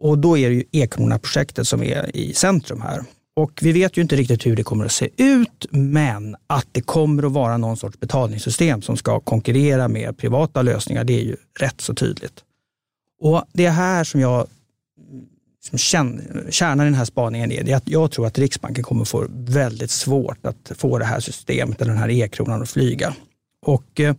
Och 0.00 0.18
då 0.18 0.38
är 0.38 0.48
det 0.48 0.54
ju 0.54 0.64
e-krona-projektet 0.72 1.68
som 1.68 1.82
är 1.82 2.16
i 2.16 2.34
centrum 2.34 2.80
här. 2.80 3.04
Och 3.38 3.58
vi 3.62 3.72
vet 3.72 3.96
ju 3.96 4.02
inte 4.02 4.16
riktigt 4.16 4.46
hur 4.46 4.56
det 4.56 4.62
kommer 4.62 4.84
att 4.84 4.92
se 4.92 5.08
ut, 5.16 5.66
men 5.70 6.36
att 6.46 6.66
det 6.72 6.80
kommer 6.80 7.22
att 7.22 7.32
vara 7.32 7.56
någon 7.56 7.76
sorts 7.76 8.00
betalningssystem 8.00 8.82
som 8.82 8.96
ska 8.96 9.20
konkurrera 9.20 9.88
med 9.88 10.18
privata 10.18 10.62
lösningar, 10.62 11.04
det 11.04 11.20
är 11.20 11.24
ju 11.24 11.36
rätt 11.60 11.80
så 11.80 11.94
tydligt. 11.94 12.44
Och 13.20 13.44
Det 13.52 13.66
är 13.66 13.70
här 13.70 14.04
som 14.04 14.20
jag 14.20 14.46
som 15.64 15.78
kärnan 16.50 16.80
i 16.80 16.84
den 16.84 16.94
här 16.94 17.04
spaningen 17.04 17.52
är, 17.52 17.64
det 17.64 17.72
att 17.72 17.88
jag 17.88 18.10
tror 18.10 18.26
att 18.26 18.38
Riksbanken 18.38 18.84
kommer 18.84 19.04
få 19.04 19.26
väldigt 19.30 19.90
svårt 19.90 20.46
att 20.46 20.72
få 20.76 20.98
det 20.98 21.04
här 21.04 21.20
systemet, 21.20 21.82
eller 21.82 21.92
den 21.92 22.02
här 22.02 22.10
e-kronan 22.10 22.62
att 22.62 22.70
flyga. 22.70 23.14
Och 23.66 24.00
eh, 24.00 24.14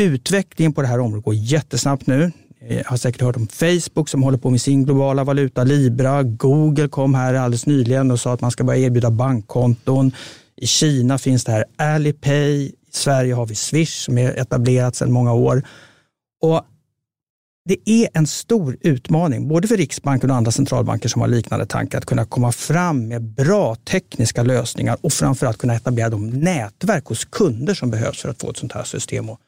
utvecklingen 0.00 0.72
på 0.72 0.82
det 0.82 0.88
här 0.88 1.00
området 1.00 1.24
går 1.24 1.34
jättesnabbt 1.34 2.06
nu. 2.06 2.32
Jag 2.68 2.84
har 2.84 2.96
säkert 2.96 3.22
hört 3.22 3.36
om 3.36 3.48
Facebook 3.48 4.08
som 4.08 4.22
håller 4.22 4.38
på 4.38 4.50
med 4.50 4.60
sin 4.60 4.84
globala 4.84 5.24
valuta 5.24 5.64
Libra. 5.64 6.22
Google 6.22 6.88
kom 6.88 7.14
här 7.14 7.34
alldeles 7.34 7.66
nyligen 7.66 8.10
och 8.10 8.20
sa 8.20 8.32
att 8.32 8.40
man 8.40 8.50
ska 8.50 8.64
börja 8.64 8.80
erbjuda 8.86 9.10
bankkonton 9.10 10.12
I 10.56 10.66
Kina 10.66 11.18
finns 11.18 11.44
det 11.44 11.52
här 11.52 11.64
Alipay. 11.76 12.62
I 12.62 12.74
Sverige 12.90 13.34
har 13.34 13.46
vi 13.46 13.54
Swish 13.54 14.04
som 14.04 14.18
är 14.18 14.38
etablerat 14.38 14.96
sedan 14.96 15.12
många 15.12 15.32
år. 15.32 15.62
Och 16.42 16.62
det 17.64 17.90
är 17.90 18.08
en 18.14 18.26
stor 18.26 18.76
utmaning, 18.80 19.48
både 19.48 19.68
för 19.68 19.76
Riksbanken 19.76 20.30
och 20.30 20.36
andra 20.36 20.50
centralbanker 20.50 21.08
som 21.08 21.20
har 21.20 21.28
liknande 21.28 21.66
tankar, 21.66 21.98
att 21.98 22.06
kunna 22.06 22.24
komma 22.24 22.52
fram 22.52 23.08
med 23.08 23.22
bra 23.22 23.74
tekniska 23.74 24.42
lösningar 24.42 24.96
och 25.00 25.12
framförallt 25.12 25.58
kunna 25.58 25.74
etablera 25.74 26.08
de 26.08 26.30
nätverk 26.30 27.04
hos 27.04 27.24
kunder 27.24 27.74
som 27.74 27.90
behövs 27.90 28.22
för 28.22 28.28
att 28.28 28.40
få 28.40 28.50
ett 28.50 28.56
sånt 28.56 28.72
här 28.72 28.84
system 28.84 29.30
att, 29.30 29.38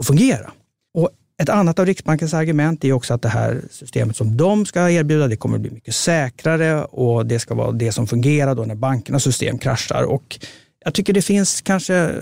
att 0.00 0.06
fungera. 0.06 0.52
Och 0.94 1.10
ett 1.42 1.48
annat 1.48 1.78
av 1.78 1.86
Riksbankens 1.86 2.34
argument 2.34 2.84
är 2.84 2.92
också 2.92 3.14
att 3.14 3.22
det 3.22 3.28
här 3.28 3.62
systemet 3.70 4.16
som 4.16 4.36
de 4.36 4.66
ska 4.66 4.90
erbjuda, 4.90 5.28
det 5.28 5.36
kommer 5.36 5.56
att 5.56 5.62
bli 5.62 5.70
mycket 5.70 5.94
säkrare 5.94 6.84
och 6.84 7.26
det 7.26 7.38
ska 7.38 7.54
vara 7.54 7.72
det 7.72 7.92
som 7.92 8.06
fungerar 8.06 8.54
då 8.54 8.64
när 8.64 8.74
bankernas 8.74 9.22
system 9.22 9.58
kraschar. 9.58 10.02
Och 10.02 10.38
jag 10.84 10.94
tycker 10.94 11.12
det 11.12 11.22
finns 11.22 11.60
kanske, 11.60 12.14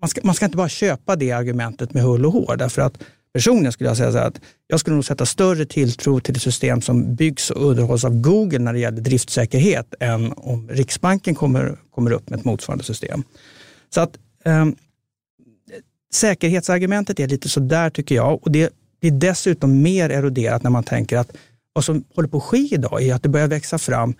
man 0.00 0.08
ska, 0.08 0.20
man 0.24 0.34
ska 0.34 0.44
inte 0.44 0.56
bara 0.56 0.68
köpa 0.68 1.16
det 1.16 1.32
argumentet 1.32 1.94
med 1.94 2.02
hull 2.02 2.26
och 2.26 2.32
hår, 2.32 2.56
därför 2.56 2.82
att 2.82 2.98
Personligen 3.32 3.72
skulle 3.72 3.90
jag 3.90 3.96
säga 3.96 4.12
så 4.12 4.18
att 4.18 4.40
jag 4.66 4.80
skulle 4.80 4.94
nog 4.96 5.04
sätta 5.04 5.26
större 5.26 5.64
tilltro 5.64 6.20
till 6.20 6.36
ett 6.36 6.42
system 6.42 6.82
som 6.82 7.14
byggs 7.14 7.50
och 7.50 7.70
underhålls 7.70 8.04
av 8.04 8.20
Google 8.20 8.58
när 8.58 8.72
det 8.72 8.78
gäller 8.78 9.00
driftsäkerhet 9.00 9.94
än 10.00 10.32
om 10.36 10.68
Riksbanken 10.68 11.34
kommer, 11.34 11.76
kommer 11.90 12.12
upp 12.12 12.30
med 12.30 12.38
ett 12.38 12.44
motsvarande 12.44 12.84
system. 12.84 13.22
Så 13.94 14.00
att 14.00 14.18
eh, 14.44 14.66
Säkerhetsargumentet 16.14 17.20
är 17.20 17.28
lite 17.28 17.48
sådär 17.48 17.90
tycker 17.90 18.14
jag 18.14 18.42
och 18.42 18.50
det 18.50 18.70
blir 19.00 19.10
dessutom 19.10 19.82
mer 19.82 20.10
eroderat 20.10 20.62
när 20.62 20.70
man 20.70 20.84
tänker 20.84 21.18
att 21.18 21.36
vad 21.72 21.84
som 21.84 22.04
håller 22.14 22.28
på 22.28 22.36
att 22.36 22.42
ske 22.42 22.74
idag 22.74 23.02
är 23.02 23.14
att 23.14 23.22
det 23.22 23.28
börjar 23.28 23.48
växa 23.48 23.78
fram 23.78 24.14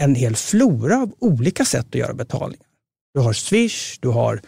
en 0.00 0.14
hel 0.14 0.36
flora 0.36 1.02
av 1.02 1.12
olika 1.18 1.64
sätt 1.64 1.86
att 1.88 1.94
göra 1.94 2.14
betalningar. 2.14 2.66
Du 3.14 3.20
har 3.20 3.32
Swish, 3.32 3.98
du 4.00 4.08
har 4.08 4.40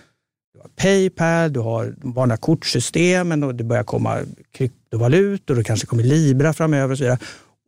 Paypal, 0.76 1.52
du 1.52 1.60
har 1.60 1.94
de 1.98 2.12
vanliga 2.12 2.36
kortsystemen 2.36 3.44
och 3.44 3.54
det 3.54 3.64
börjar 3.64 3.84
komma 3.84 4.20
kryptovalutor 4.52 5.54
och 5.54 5.58
det 5.58 5.64
kanske 5.64 5.86
kommer 5.86 6.02
Libra 6.02 6.52
framöver 6.52 6.92
och 6.92 6.98
så 6.98 7.04
vidare. 7.04 7.18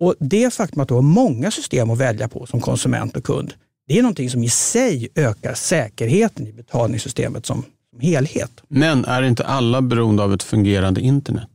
Och 0.01 0.15
det 0.21 0.55
faktum 0.55 0.81
att 0.81 0.89
du 0.89 0.95
har 0.95 1.03
många 1.03 1.51
system 1.51 1.91
att 1.91 1.99
välja 1.99 2.29
på 2.29 2.47
som 2.47 2.61
konsument 2.61 3.17
och 3.17 3.25
kund, 3.25 3.55
det 3.89 3.99
är 3.99 4.03
någonting 4.03 4.31
som 4.31 4.45
i 4.45 4.49
sig 4.49 5.09
ökar 5.15 5.55
säkerheten 5.55 6.47
i 6.47 6.53
betalningssystemet 6.53 7.47
som 7.47 7.65
helhet. 8.01 8.51
Men 8.69 9.05
är 9.05 9.23
inte 9.23 9.45
alla 9.45 9.83
beroende 9.83 10.23
av 10.23 10.35
ett 10.35 10.43
fungerande 10.43 11.01
internet? 11.01 11.49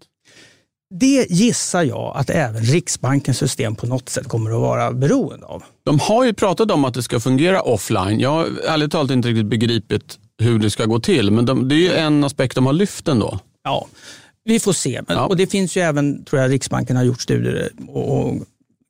Det 0.94 1.28
gissar 1.30 1.84
jag 1.84 2.14
att 2.16 2.30
även 2.30 2.62
Riksbankens 2.62 3.38
system 3.38 3.76
på 3.76 3.86
något 3.86 4.10
sätt 4.10 4.28
kommer 4.28 4.52
att 4.52 4.62
vara 4.62 4.92
beroende 4.92 5.46
av. 5.46 5.64
De 5.84 6.00
har 6.00 6.26
ju 6.26 6.34
pratat 6.34 6.72
om 6.72 6.86
att 6.86 6.94
det 6.94 7.04
ska 7.04 7.20
fungera 7.20 7.62
offline. 7.62 8.20
Jag 8.20 8.30
har 8.30 8.48
ärligt 8.68 8.92
talat 8.92 9.12
inte 9.12 9.28
riktigt 9.28 9.46
begripit 9.46 10.20
hur 10.38 10.60
det 10.60 10.70
ska 10.70 10.86
gå 10.86 11.00
till. 11.00 11.32
Men 11.32 11.46
de, 11.46 11.68
det 11.68 11.76
är 11.76 11.80
ju 11.80 11.94
en 11.94 12.24
aspekt 12.24 12.56
de 12.56 12.66
har 12.66 12.74
lyft 12.74 13.08
ändå. 13.08 13.40
Ja, 13.64 13.88
vi 14.44 14.60
får 14.60 14.74
se. 14.74 15.02
Men, 15.08 15.18
ja. 15.18 15.26
Och 15.26 15.38
det 15.38 15.48
finns 15.48 15.78
ju 15.78 15.82
även, 15.82 16.24
tror 16.24 16.42
jag, 16.42 16.52
Riksbanken 16.52 16.96
har 16.96 17.04
gjort 17.04 17.22
studier 17.22 17.70
och, 17.88 18.20
och 18.20 18.36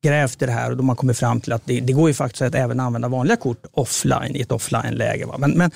grävt 0.04 0.42
i 0.42 0.46
det 0.46 0.52
här 0.52 0.72
och 0.72 0.78
de 0.78 0.90
har 0.90 0.96
kommit 0.96 1.18
fram 1.18 1.42
till 1.42 1.54
att 1.54 1.62
det, 1.66 1.80
det 1.80 1.94
går 1.94 2.10
ju 2.10 2.14
faktiskt 2.14 2.42
att 2.42 2.56
även 2.56 2.80
använda 2.80 3.08
vanliga 3.08 3.38
kort 3.38 3.66
offline 3.72 4.36
i 4.36 4.42
ett 4.42 4.52
offline-läge. 4.52 5.28
Men, 5.38 5.52
men 5.52 5.72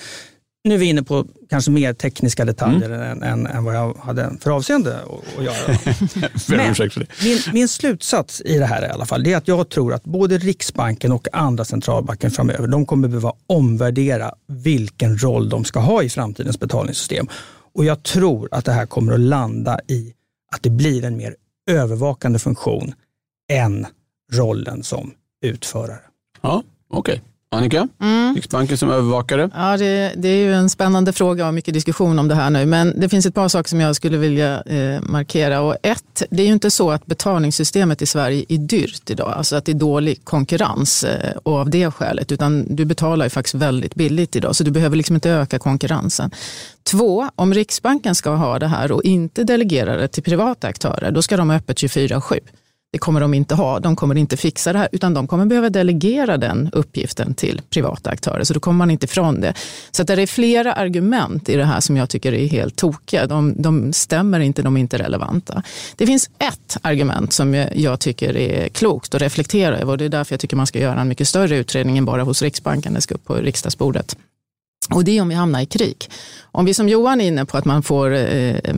nu 0.66 0.74
är 0.74 0.78
vi 0.78 0.86
inne 0.86 1.02
på 1.02 1.26
kanske 1.50 1.70
mer 1.70 1.92
tekniska 1.92 2.44
detaljer 2.44 2.90
mm. 2.90 3.00
än, 3.00 3.22
än, 3.22 3.46
än, 3.46 3.64
vad 3.64 3.74
jag 3.76 3.94
hade 3.94 4.32
för 4.40 4.50
avseende 4.50 4.96
att, 4.96 5.38
att 5.38 5.44
göra. 5.44 5.78
Men 6.48 6.90
min, 7.24 7.38
min, 7.52 7.68
slutsats 7.68 8.42
i 8.44 8.58
det 8.58 8.66
här 8.66 8.84
i 8.86 8.88
alla 8.88 9.06
fall, 9.06 9.22
det 9.22 9.32
är 9.32 9.36
att 9.36 9.48
jag 9.48 9.68
tror 9.68 9.94
att 9.94 10.04
både 10.04 10.38
Riksbanken 10.38 11.12
och 11.12 11.28
andra 11.32 11.64
centralbanker 11.64 12.30
framöver, 12.30 12.66
de 12.66 12.86
kommer 12.86 13.08
behöva 13.08 13.32
omvärdera 13.46 14.34
vilken 14.46 15.18
roll 15.18 15.48
de 15.48 15.64
ska 15.64 15.80
ha 15.80 16.02
i 16.02 16.08
framtidens 16.08 16.60
betalningssystem. 16.60 17.28
Och 17.74 17.84
jag 17.84 18.02
tror 18.02 18.48
att 18.50 18.64
det 18.64 18.72
här 18.72 18.86
kommer 18.86 19.12
att 19.12 19.20
landa 19.20 19.80
i 19.88 20.12
att 20.52 20.62
det 20.62 20.70
blir 20.70 21.04
en 21.04 21.16
mer 21.16 21.36
övervakande 21.70 22.38
funktion 22.38 22.94
än 23.52 23.86
rollen 24.32 24.82
som 24.82 25.10
utförare. 25.42 26.00
Ja, 26.40 26.62
okej. 26.90 27.12
Okay. 27.14 27.24
Annika, 27.56 27.88
mm. 28.00 28.34
Riksbanken 28.34 28.78
som 28.78 28.90
övervakare? 28.90 29.50
Ja, 29.54 29.76
det, 29.76 30.12
det, 30.16 30.28
är 30.28 30.36
ju 30.36 30.54
en 30.54 30.70
spännande 30.70 31.12
fråga 31.12 31.48
och 31.48 31.54
mycket 31.54 31.74
diskussion 31.74 32.18
om 32.18 32.28
det 32.28 32.34
här 32.34 32.50
nu. 32.50 32.66
Men 32.66 33.00
det 33.00 33.08
finns 33.08 33.26
ett 33.26 33.34
par 33.34 33.48
saker 33.48 33.68
som 33.68 33.80
jag 33.80 33.96
skulle 33.96 34.16
vilja 34.16 34.62
eh, 34.62 35.00
markera. 35.02 35.60
Och 35.60 35.76
ett, 35.82 36.22
det 36.30 36.42
är 36.42 36.46
ju 36.46 36.52
inte 36.52 36.70
så 36.70 36.90
att 36.90 37.06
betalningssystemet 37.06 38.02
i 38.02 38.06
Sverige 38.06 38.44
är 38.48 38.58
dyrt 38.58 39.10
idag. 39.10 39.32
Alltså 39.36 39.56
att 39.56 39.64
det 39.64 39.72
är 39.72 39.74
dålig 39.74 40.24
konkurrens 40.24 41.04
eh, 41.04 41.36
och 41.42 41.52
av 41.52 41.70
det 41.70 41.90
skälet. 41.90 42.32
Utan 42.32 42.76
du 42.76 42.84
betalar 42.84 43.26
ju 43.26 43.30
faktiskt 43.30 43.54
väldigt 43.54 43.94
billigt 43.94 44.36
idag. 44.36 44.56
Så 44.56 44.64
du 44.64 44.70
behöver 44.70 44.96
liksom 44.96 45.14
inte 45.14 45.30
öka 45.30 45.58
konkurrensen. 45.58 46.30
Två, 46.82 47.28
om 47.36 47.54
Riksbanken 47.54 48.14
ska 48.14 48.30
ha 48.30 48.58
det 48.58 48.66
här 48.66 48.92
och 48.92 49.02
inte 49.04 49.44
delegera 49.44 49.96
det 49.96 50.08
till 50.08 50.22
privata 50.22 50.68
aktörer, 50.68 51.10
då 51.10 51.22
ska 51.22 51.36
de 51.36 51.50
ha 51.50 51.56
öppet 51.56 51.76
24-7. 51.76 52.40
Det 52.96 53.00
kommer 53.00 53.20
de 53.20 53.34
inte 53.34 53.54
ha. 53.54 53.80
De 53.80 53.96
kommer 53.96 54.14
inte 54.14 54.36
fixa 54.36 54.72
det 54.72 54.78
här, 54.78 54.88
utan 54.92 55.14
de 55.14 55.26
kommer 55.26 55.46
behöva 55.46 55.70
delegera 55.70 56.36
den 56.36 56.70
uppgiften 56.72 57.34
till 57.34 57.60
privata 57.70 58.10
aktörer. 58.10 58.44
Så 58.44 58.54
då 58.54 58.60
kommer 58.60 58.78
man 58.78 58.90
inte 58.90 59.04
ifrån 59.04 59.40
det. 59.40 59.54
Så 59.90 60.02
att 60.02 60.08
det 60.08 60.22
är 60.22 60.26
flera 60.26 60.72
argument 60.72 61.48
i 61.48 61.56
det 61.56 61.64
här 61.64 61.80
som 61.80 61.96
jag 61.96 62.10
tycker 62.10 62.34
är 62.34 62.46
helt 62.46 62.76
tokiga. 62.76 63.26
De, 63.26 63.62
de 63.62 63.92
stämmer 63.92 64.40
inte, 64.40 64.62
de 64.62 64.76
är 64.76 64.80
inte 64.80 64.98
relevanta. 64.98 65.62
Det 65.96 66.06
finns 66.06 66.30
ett 66.38 66.76
argument 66.82 67.32
som 67.32 67.54
jag 67.74 68.00
tycker 68.00 68.36
är 68.36 68.68
klokt 68.68 69.14
att 69.14 69.22
reflektera 69.22 69.78
över 69.78 69.92
och 69.92 69.98
det 69.98 70.04
är 70.04 70.08
därför 70.08 70.32
jag 70.32 70.40
tycker 70.40 70.56
man 70.56 70.66
ska 70.66 70.78
göra 70.78 71.00
en 71.00 71.08
mycket 71.08 71.28
större 71.28 71.56
utredning 71.56 71.98
än 71.98 72.04
bara 72.04 72.22
hos 72.22 72.42
Riksbanken. 72.42 72.94
Det 72.94 73.00
ska 73.00 73.14
upp 73.14 73.24
på 73.24 73.34
riksdagsbordet. 73.34 74.16
Och 74.90 75.04
det 75.04 75.18
är 75.18 75.22
om 75.22 75.28
vi 75.28 75.34
hamnar 75.34 75.60
i 75.60 75.66
krig. 75.66 76.08
Om 76.52 76.64
vi 76.64 76.74
som 76.74 76.88
Johan 76.88 77.20
är 77.20 77.26
inne 77.26 77.44
på 77.44 77.58
att 77.58 77.64
man 77.64 77.82
får 77.82 78.14
eh, 78.14 78.74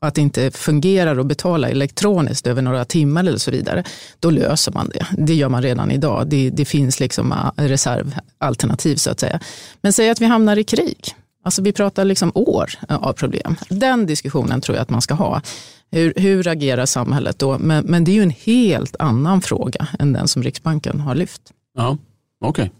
att 0.00 0.14
det 0.14 0.20
inte 0.20 0.50
fungerar 0.50 1.18
att 1.18 1.26
betala 1.26 1.68
elektroniskt 1.68 2.46
över 2.46 2.62
några 2.62 2.84
timmar 2.84 3.20
eller 3.20 3.38
så 3.38 3.50
vidare, 3.50 3.84
då 4.20 4.30
löser 4.30 4.72
man 4.72 4.88
det. 4.88 5.06
Det 5.18 5.34
gör 5.34 5.48
man 5.48 5.62
redan 5.62 5.90
idag. 5.90 6.26
Det, 6.26 6.50
det 6.50 6.64
finns 6.64 7.00
liksom 7.00 7.32
ah, 7.32 7.52
reservalternativ 7.56 8.96
så 8.96 9.10
att 9.10 9.20
säga. 9.20 9.40
Men 9.80 9.92
säg 9.92 10.10
att 10.10 10.20
vi 10.20 10.26
hamnar 10.26 10.56
i 10.56 10.64
krig. 10.64 11.14
Alltså 11.44 11.62
vi 11.62 11.72
pratar 11.72 12.04
liksom 12.04 12.32
år 12.34 12.70
av 12.88 13.12
problem. 13.12 13.56
Den 13.68 14.06
diskussionen 14.06 14.60
tror 14.60 14.76
jag 14.76 14.82
att 14.82 14.90
man 14.90 15.02
ska 15.02 15.14
ha. 15.14 15.42
Hur, 15.90 16.12
hur 16.16 16.48
agerar 16.48 16.86
samhället 16.86 17.38
då? 17.38 17.58
Men, 17.58 17.84
men 17.84 18.04
det 18.04 18.10
är 18.10 18.14
ju 18.14 18.22
en 18.22 18.34
helt 18.44 18.96
annan 18.98 19.42
fråga 19.42 19.88
än 19.98 20.12
den 20.12 20.28
som 20.28 20.42
Riksbanken 20.42 21.00
har 21.00 21.14
lyft. 21.14 21.42
Ja, 21.76 21.98
okej. 22.40 22.62
Okay. 22.64 22.70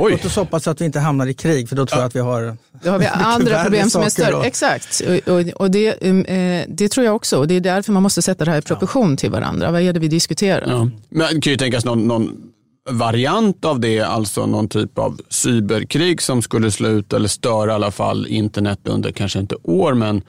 Oj. 0.00 0.12
Låt 0.12 0.24
oss 0.24 0.36
hoppas 0.36 0.68
att 0.68 0.80
vi 0.80 0.84
inte 0.84 1.00
hamnar 1.00 1.26
i 1.26 1.34
krig 1.34 1.68
för 1.68 1.76
då 1.76 1.86
tror 1.86 2.00
jag 2.00 2.06
att 2.06 2.16
vi 2.16 2.20
har, 2.20 2.56
då 2.82 2.90
har 2.90 2.98
vi 2.98 3.06
andra 3.12 3.62
problem 3.62 3.90
som 3.90 4.02
är 4.02 4.08
större. 4.08 4.34
Och... 4.34 4.46
Exakt, 4.46 5.02
och, 5.08 5.34
och, 5.34 5.46
och 5.48 5.70
det, 5.70 6.02
um, 6.02 6.24
eh, 6.24 6.64
det, 6.68 6.88
tror 6.88 7.06
jag 7.06 7.16
också. 7.16 7.38
Och 7.38 7.48
det 7.48 7.54
är 7.54 7.60
därför 7.60 7.92
man 7.92 8.02
måste 8.02 8.22
sätta 8.22 8.44
det 8.44 8.50
här 8.50 8.58
i 8.58 8.62
proportion 8.62 9.16
till 9.16 9.30
varandra. 9.30 9.70
Vad 9.70 9.82
är 9.82 9.92
det 9.92 10.00
vi 10.00 10.08
diskuterar? 10.08 10.70
Ja. 10.70 10.88
Men 11.08 11.34
det 11.34 11.40
kan 11.40 11.50
ju 11.50 11.56
tänkas 11.56 11.84
någon, 11.84 12.08
någon 12.08 12.50
variant 12.90 13.64
av 13.64 13.80
det, 13.80 14.00
alltså 14.00 14.46
någon 14.46 14.68
typ 14.68 14.98
av 14.98 15.20
cyberkrig 15.28 16.22
som 16.22 16.42
skulle 16.42 16.70
slå 16.70 16.88
ut 16.88 17.12
eller 17.12 17.28
störa 17.28 17.70
i 17.70 17.74
alla 17.74 17.90
fall 17.90 18.26
internet 18.26 18.80
under 18.84 19.12
kanske 19.12 19.38
inte 19.38 19.56
år 19.62 19.94
men 19.94 20.22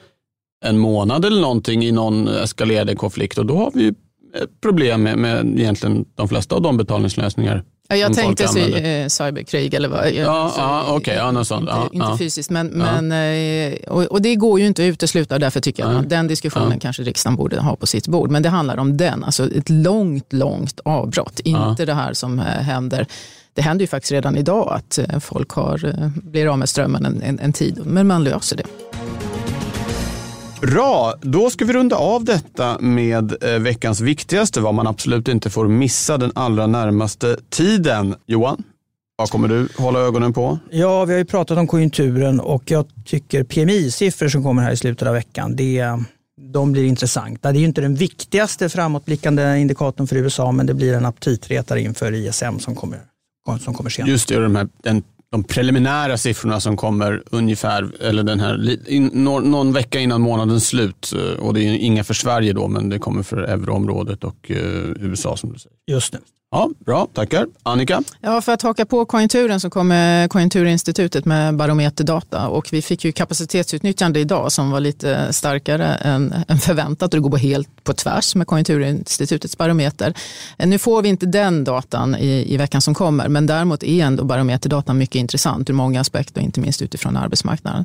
en 0.64 0.78
månad 0.78 1.24
eller 1.24 1.40
någonting 1.40 1.84
i 1.84 1.92
någon 1.92 2.28
eskalerande 2.28 2.94
konflikt 2.94 3.38
och 3.38 3.46
då 3.46 3.56
har 3.56 3.70
vi 3.74 3.94
problem 4.62 5.02
med, 5.02 5.18
med 5.18 5.58
egentligen 5.58 6.04
de 6.14 6.28
flesta 6.28 6.54
av 6.54 6.62
de 6.62 6.76
betalningslösningar 6.76 7.64
Ja, 7.92 7.98
jag 7.98 8.14
tänkte 8.14 8.48
sy, 8.48 8.72
eh, 8.72 9.08
cyberkrig 9.08 9.74
eller 9.74 9.88
vad. 9.88 10.10
Ja, 10.10 10.52
ja 10.56 10.84
okej. 10.88 10.96
Okay, 10.96 11.14
ja, 11.14 11.44
sånt. 11.44 11.70
Inte, 11.70 11.96
inte 11.96 12.18
fysiskt, 12.18 12.50
men, 12.50 12.66
men 12.66 13.12
eh, 13.12 13.74
och, 13.88 14.02
och, 14.02 14.22
det 14.22 14.34
går 14.34 14.60
ju 14.60 14.66
inte 14.66 14.82
att 14.82 14.86
utesluta. 14.86 15.38
Därför 15.38 15.60
tycker 15.60 15.82
jag 15.82 15.94
att 15.94 16.08
den 16.08 16.26
diskussionen 16.26 16.80
kanske 16.80 17.02
riksdagen 17.02 17.36
borde 17.36 17.60
ha 17.60 17.76
på 17.76 17.86
sitt 17.86 18.08
bord. 18.08 18.30
Men 18.30 18.42
det 18.42 18.48
handlar 18.48 18.78
om 18.78 18.96
den, 18.96 19.24
alltså 19.24 19.50
ett 19.50 19.70
långt, 19.70 20.32
långt 20.32 20.80
avbrott. 20.84 21.40
Inte 21.40 21.84
det 21.84 21.94
här 21.94 22.12
som 22.12 22.38
eh, 22.38 22.44
händer 22.44 23.06
det 23.54 23.62
händer 23.62 23.82
ju 23.82 23.86
faktiskt 23.86 24.12
redan 24.12 24.36
idag 24.36 24.72
att 24.72 24.98
folk 25.20 25.50
har, 25.50 26.10
blir 26.30 26.52
av 26.52 26.58
med 26.58 26.68
strömmen 26.68 27.04
en, 27.04 27.22
en, 27.22 27.38
en 27.38 27.52
tid, 27.52 27.80
men 27.84 28.06
man 28.06 28.24
löser 28.24 28.56
det. 28.56 28.64
Bra, 30.62 31.14
då 31.20 31.50
ska 31.50 31.64
vi 31.64 31.72
runda 31.72 31.96
av 31.96 32.24
detta 32.24 32.78
med 32.78 33.44
eh, 33.44 33.58
veckans 33.58 34.00
viktigaste, 34.00 34.60
vad 34.60 34.74
man 34.74 34.86
absolut 34.86 35.28
inte 35.28 35.50
får 35.50 35.68
missa 35.68 36.18
den 36.18 36.32
allra 36.34 36.66
närmaste 36.66 37.36
tiden. 37.50 38.14
Johan, 38.26 38.62
vad 39.16 39.30
kommer 39.30 39.48
du 39.48 39.68
hålla 39.76 39.98
ögonen 39.98 40.32
på? 40.32 40.58
Ja, 40.70 41.04
vi 41.04 41.12
har 41.12 41.18
ju 41.18 41.24
pratat 41.24 41.58
om 41.58 41.66
konjunkturen 41.66 42.40
och 42.40 42.70
jag 42.70 42.86
tycker 43.04 43.44
PMI-siffror 43.44 44.28
som 44.28 44.42
kommer 44.42 44.62
här 44.62 44.72
i 44.72 44.76
slutet 44.76 45.08
av 45.08 45.14
veckan, 45.14 45.56
det, 45.56 45.84
de 46.52 46.72
blir 46.72 46.84
intressanta. 46.84 47.52
Det 47.52 47.58
är 47.58 47.60
ju 47.60 47.66
inte 47.66 47.80
den 47.80 47.94
viktigaste 47.94 48.68
framåtblickande 48.68 49.58
indikatorn 49.58 50.06
för 50.06 50.16
USA, 50.16 50.52
men 50.52 50.66
det 50.66 50.74
blir 50.74 50.94
en 50.94 51.06
aptitretare 51.06 51.80
inför 51.80 52.14
ISM 52.14 52.58
som 52.58 52.74
kommer, 52.74 52.98
som 53.60 53.74
kommer 53.74 53.90
senare. 53.90 54.10
Just 54.10 54.28
det, 54.28 54.38
de 54.38 54.56
här, 54.56 54.68
den 54.82 55.02
de 55.32 55.44
preliminära 55.44 56.18
siffrorna 56.18 56.60
som 56.60 56.76
kommer 56.76 57.22
ungefär, 57.30 58.02
eller 58.02 58.22
den 58.22 58.40
här, 58.40 58.90
in, 58.90 59.10
någon, 59.14 59.72
vecka 59.72 60.00
innan 60.00 60.20
månadens 60.20 60.66
slut. 60.66 61.12
Eh, 61.16 61.44
och 61.44 61.54
det 61.54 61.60
är 61.60 61.74
inga 61.74 62.04
för 62.04 62.14
Sverige 62.14 62.52
då, 62.52 62.68
men 62.68 62.88
det 62.88 62.98
kommer 62.98 63.22
för 63.22 63.36
euroområdet 63.36 64.24
och 64.24 64.50
eh, 64.50 64.56
USA 65.00 65.36
som 65.36 65.52
du 65.52 65.58
säger. 65.58 65.76
Just 65.86 66.12
det. 66.12 66.18
Ja, 66.54 66.70
bra, 66.78 67.08
tackar. 67.12 67.46
Annika? 67.62 68.02
Ja, 68.20 68.40
för 68.40 68.52
att 68.52 68.62
haka 68.62 68.86
på 68.86 69.04
konjunkturen 69.04 69.60
så 69.60 69.70
kommer 69.70 70.28
Konjunkturinstitutet 70.28 71.24
med 71.24 71.56
barometerdata 71.56 72.48
och 72.48 72.68
vi 72.72 72.82
fick 72.82 73.04
ju 73.04 73.12
kapacitetsutnyttjande 73.12 74.20
idag 74.20 74.52
som 74.52 74.70
var 74.70 74.80
lite 74.80 75.32
starkare 75.32 75.94
än, 75.94 76.34
än 76.48 76.58
förväntat 76.58 77.14
och 77.14 77.22
det 77.22 77.28
går 77.28 77.38
helt 77.38 77.84
på 77.84 77.92
tvärs 77.92 78.34
med 78.34 78.46
Konjunkturinstitutets 78.46 79.58
barometer. 79.58 80.14
Eh, 80.58 80.68
nu 80.68 80.78
får 80.78 81.02
vi 81.02 81.08
inte 81.08 81.26
den 81.26 81.64
datan 81.64 82.16
i, 82.16 82.54
i 82.54 82.56
veckan 82.56 82.80
som 82.80 82.94
kommer 82.94 83.28
men 83.28 83.46
däremot 83.46 83.82
är 83.82 84.04
ändå 84.04 84.24
barometerdatan 84.24 84.98
mycket 84.98 85.16
intressant 85.16 85.70
ur 85.70 85.74
många 85.74 86.00
aspekter, 86.00 86.40
inte 86.40 86.60
minst 86.60 86.82
utifrån 86.82 87.16
arbetsmarknaden. 87.16 87.84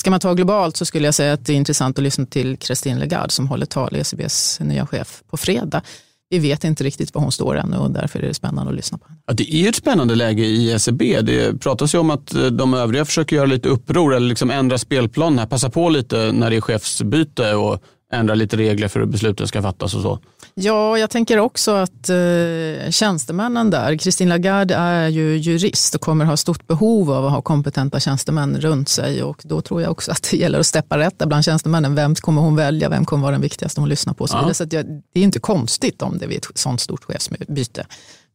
Ska 0.00 0.10
man 0.10 0.20
ta 0.20 0.34
globalt 0.34 0.76
så 0.76 0.84
skulle 0.84 1.06
jag 1.06 1.14
säga 1.14 1.32
att 1.32 1.46
det 1.46 1.52
är 1.52 1.56
intressant 1.56 1.98
att 1.98 2.04
lyssna 2.04 2.26
till 2.26 2.56
Christine 2.60 2.98
Lagarde 2.98 3.30
som 3.30 3.48
håller 3.48 3.66
tal, 3.66 3.96
ECBs 3.96 4.60
nya 4.60 4.86
chef, 4.86 5.22
på 5.30 5.36
fredag 5.36 5.82
vi 6.30 6.38
vet 6.38 6.64
inte 6.64 6.84
riktigt 6.84 7.14
var 7.14 7.22
hon 7.22 7.32
står 7.32 7.56
ännu 7.56 7.76
och 7.76 7.90
därför 7.90 8.18
är 8.18 8.28
det 8.28 8.34
spännande 8.34 8.70
att 8.70 8.76
lyssna 8.76 8.98
på 8.98 9.08
henne. 9.08 9.20
Ja, 9.26 9.32
det 9.32 9.54
är 9.54 9.68
ett 9.68 9.76
spännande 9.76 10.14
läge 10.14 10.44
i 10.44 10.72
ECB. 10.72 11.20
Det 11.20 11.60
pratas 11.60 11.94
ju 11.94 11.98
om 11.98 12.10
att 12.10 12.34
eh, 12.34 12.46
de 12.46 12.74
övriga 12.74 13.04
försöker 13.04 13.36
göra 13.36 13.46
lite 13.46 13.68
uppror 13.68 14.14
eller 14.14 14.28
liksom 14.28 14.50
ändra 14.50 14.78
spelplanen 14.78 15.38
här. 15.38 15.46
Passa 15.46 15.70
på 15.70 15.88
lite 15.88 16.32
när 16.32 16.50
det 16.50 16.56
är 16.56 16.60
chefsbyte 16.60 17.54
och 17.54 17.82
ändra 18.12 18.34
lite 18.34 18.56
regler 18.56 18.88
för 18.88 19.00
hur 19.00 19.06
besluten 19.06 19.48
ska 19.48 19.62
fattas 19.62 19.94
och 19.94 20.02
så. 20.02 20.18
Ja, 20.54 20.98
jag 20.98 21.10
tänker 21.10 21.38
också 21.38 21.70
att 21.70 22.08
eh, 22.08 22.90
tjänstemännen 22.90 23.70
där, 23.70 23.98
Christine 23.98 24.28
Lagarde 24.28 24.74
är 24.74 25.08
ju 25.08 25.36
jurist 25.36 25.94
och 25.94 26.00
kommer 26.00 26.24
ha 26.24 26.36
stort 26.36 26.66
behov 26.66 27.12
av 27.12 27.26
att 27.26 27.32
ha 27.32 27.42
kompetenta 27.42 28.00
tjänstemän 28.00 28.60
runt 28.60 28.88
sig 28.88 29.22
och 29.22 29.40
då 29.44 29.60
tror 29.60 29.82
jag 29.82 29.90
också 29.90 30.10
att 30.10 30.28
det 30.30 30.36
gäller 30.36 30.60
att 30.60 30.66
steppa 30.66 30.98
rätt 30.98 31.18
bland 31.18 31.44
tjänstemännen. 31.44 31.94
Vem 31.94 32.14
kommer 32.14 32.42
hon 32.42 32.56
välja? 32.56 32.88
Vem 32.88 33.04
kommer 33.04 33.22
vara 33.22 33.32
den 33.32 33.40
viktigaste 33.40 33.80
hon 33.80 33.88
lyssnar 33.88 34.14
på? 34.14 34.26
Så, 34.26 34.36
ja. 34.36 34.54
så 34.54 34.64
det 34.64 34.78
är 35.14 35.22
inte 35.22 35.40
konstigt 35.40 36.02
om 36.02 36.18
det 36.18 36.26
vid 36.26 36.38
ett 36.38 36.58
sånt 36.58 36.80
stort 36.80 37.04
chefsbyte 37.04 37.86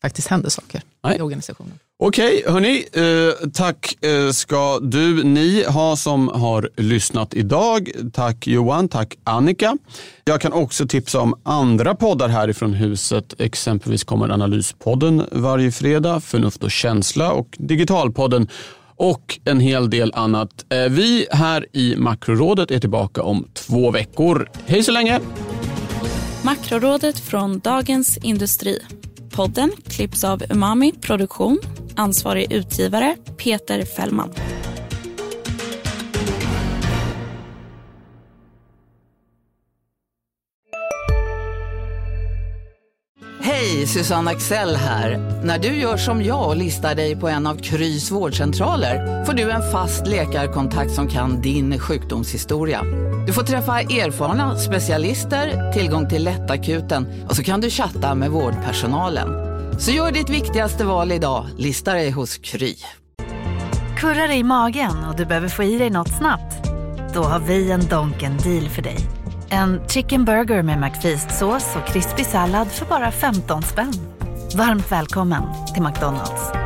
faktiskt 0.04 0.28
händer 0.28 0.50
saker 0.50 0.82
Nej. 1.04 1.18
i 1.18 1.22
organisationen. 1.22 1.80
Okej, 2.06 2.44
hörni. 2.48 2.86
Eh, 2.94 3.50
tack 3.50 4.04
eh, 4.06 4.32
ska 4.32 4.80
du, 4.80 5.24
ni 5.24 5.64
ha 5.64 5.96
som 5.96 6.28
har 6.28 6.70
lyssnat 6.78 7.34
idag. 7.34 7.92
Tack 8.14 8.48
Johan, 8.48 8.90
tack 8.90 9.18
Annika. 9.24 9.78
Jag 10.26 10.42
kan 10.42 10.54
också 10.54 10.88
tipsa 10.88 11.20
om 11.20 11.36
andra 11.44 11.96
poddar 11.96 12.28
härifrån 12.28 12.74
huset. 12.74 13.34
Exempelvis 13.40 14.04
kommer 14.04 14.30
Analyspodden 14.30 15.24
varje 15.32 15.72
fredag, 15.72 16.20
Förnuft 16.20 16.64
och 16.64 16.72
känsla 16.72 17.32
och 17.32 17.56
Digitalpodden 17.60 18.48
och 18.96 19.40
en 19.46 19.60
hel 19.60 19.90
del 19.90 20.12
annat. 20.16 20.66
Eh, 20.70 20.78
vi 20.78 21.28
här 21.32 21.66
i 21.72 21.96
Makrorådet 21.98 22.72
är 22.72 22.80
tillbaka 22.80 23.24
om 23.24 23.48
två 23.54 23.92
veckor. 23.92 24.50
Hej 24.66 24.84
så 24.84 24.92
länge! 24.92 25.20
Makrorådet 26.42 27.20
från 27.20 27.60
Dagens 27.60 28.18
Industri. 28.18 28.80
Podden 29.32 29.72
klipps 29.88 30.24
av 30.24 30.44
Umami 30.50 30.94
Produktion. 31.02 31.60
Ansvarig 31.96 32.52
utgivare 32.52 33.16
Peter 33.38 33.86
Fällman. 33.86 34.30
Hej, 43.42 43.88
Susanne 43.88 44.32
Axel 44.32 44.76
här. 44.76 45.18
När 45.44 45.60
du 45.60 45.68
gör 45.68 45.98
som 45.98 46.24
jag 46.24 46.48
och 46.48 46.56
listar 46.56 46.96
dig 46.96 47.16
på 47.16 47.28
en 47.28 47.48
av 47.48 47.56
Krys 47.56 48.12
vårdcentraler 48.12 49.26
får 49.26 49.34
du 49.34 49.52
en 49.52 49.72
fast 49.72 50.08
läkarkontakt 50.08 50.92
som 50.92 51.08
kan 51.08 51.42
din 51.42 51.80
sjukdomshistoria. 51.80 52.82
Du 53.28 53.34
får 53.34 53.44
träffa 53.44 53.80
erfarna 53.82 54.58
specialister, 54.58 55.72
tillgång 55.74 56.10
till 56.10 56.24
lättakuten 56.24 57.08
och 57.30 57.36
så 57.36 57.44
kan 57.44 57.62
du 57.62 57.70
chatta 57.70 58.16
med 58.16 58.32
vårdpersonalen. 58.32 59.53
Så 59.78 59.92
gör 59.92 60.12
ditt 60.12 60.30
viktigaste 60.30 60.86
val 60.86 61.12
idag, 61.12 61.46
lista 61.58 61.94
dig 61.94 62.12
hos 62.12 62.38
Kry. 62.38 62.76
Kurrar 63.98 64.32
i 64.32 64.44
magen 64.44 65.04
och 65.10 65.16
du 65.16 65.26
behöver 65.26 65.48
få 65.48 65.64
i 65.64 65.78
dig 65.78 65.90
något 65.90 66.18
snabbt? 66.18 66.70
Då 67.14 67.24
har 67.24 67.40
vi 67.40 67.72
en 67.72 67.88
Donken 67.88 68.38
deal 68.38 68.70
för 68.70 68.82
dig. 68.82 68.98
En 69.50 69.88
chicken 69.88 70.26
burger 70.26 70.64
med 70.64 70.80
McFeast-sås 70.80 71.76
och 71.76 71.88
krispig 71.88 72.26
sallad 72.26 72.68
för 72.68 72.86
bara 72.86 73.12
15 73.12 73.64
spänn. 73.64 73.94
Varmt 74.58 74.92
välkommen 74.92 75.44
till 75.74 75.84
McDonalds. 75.84 76.63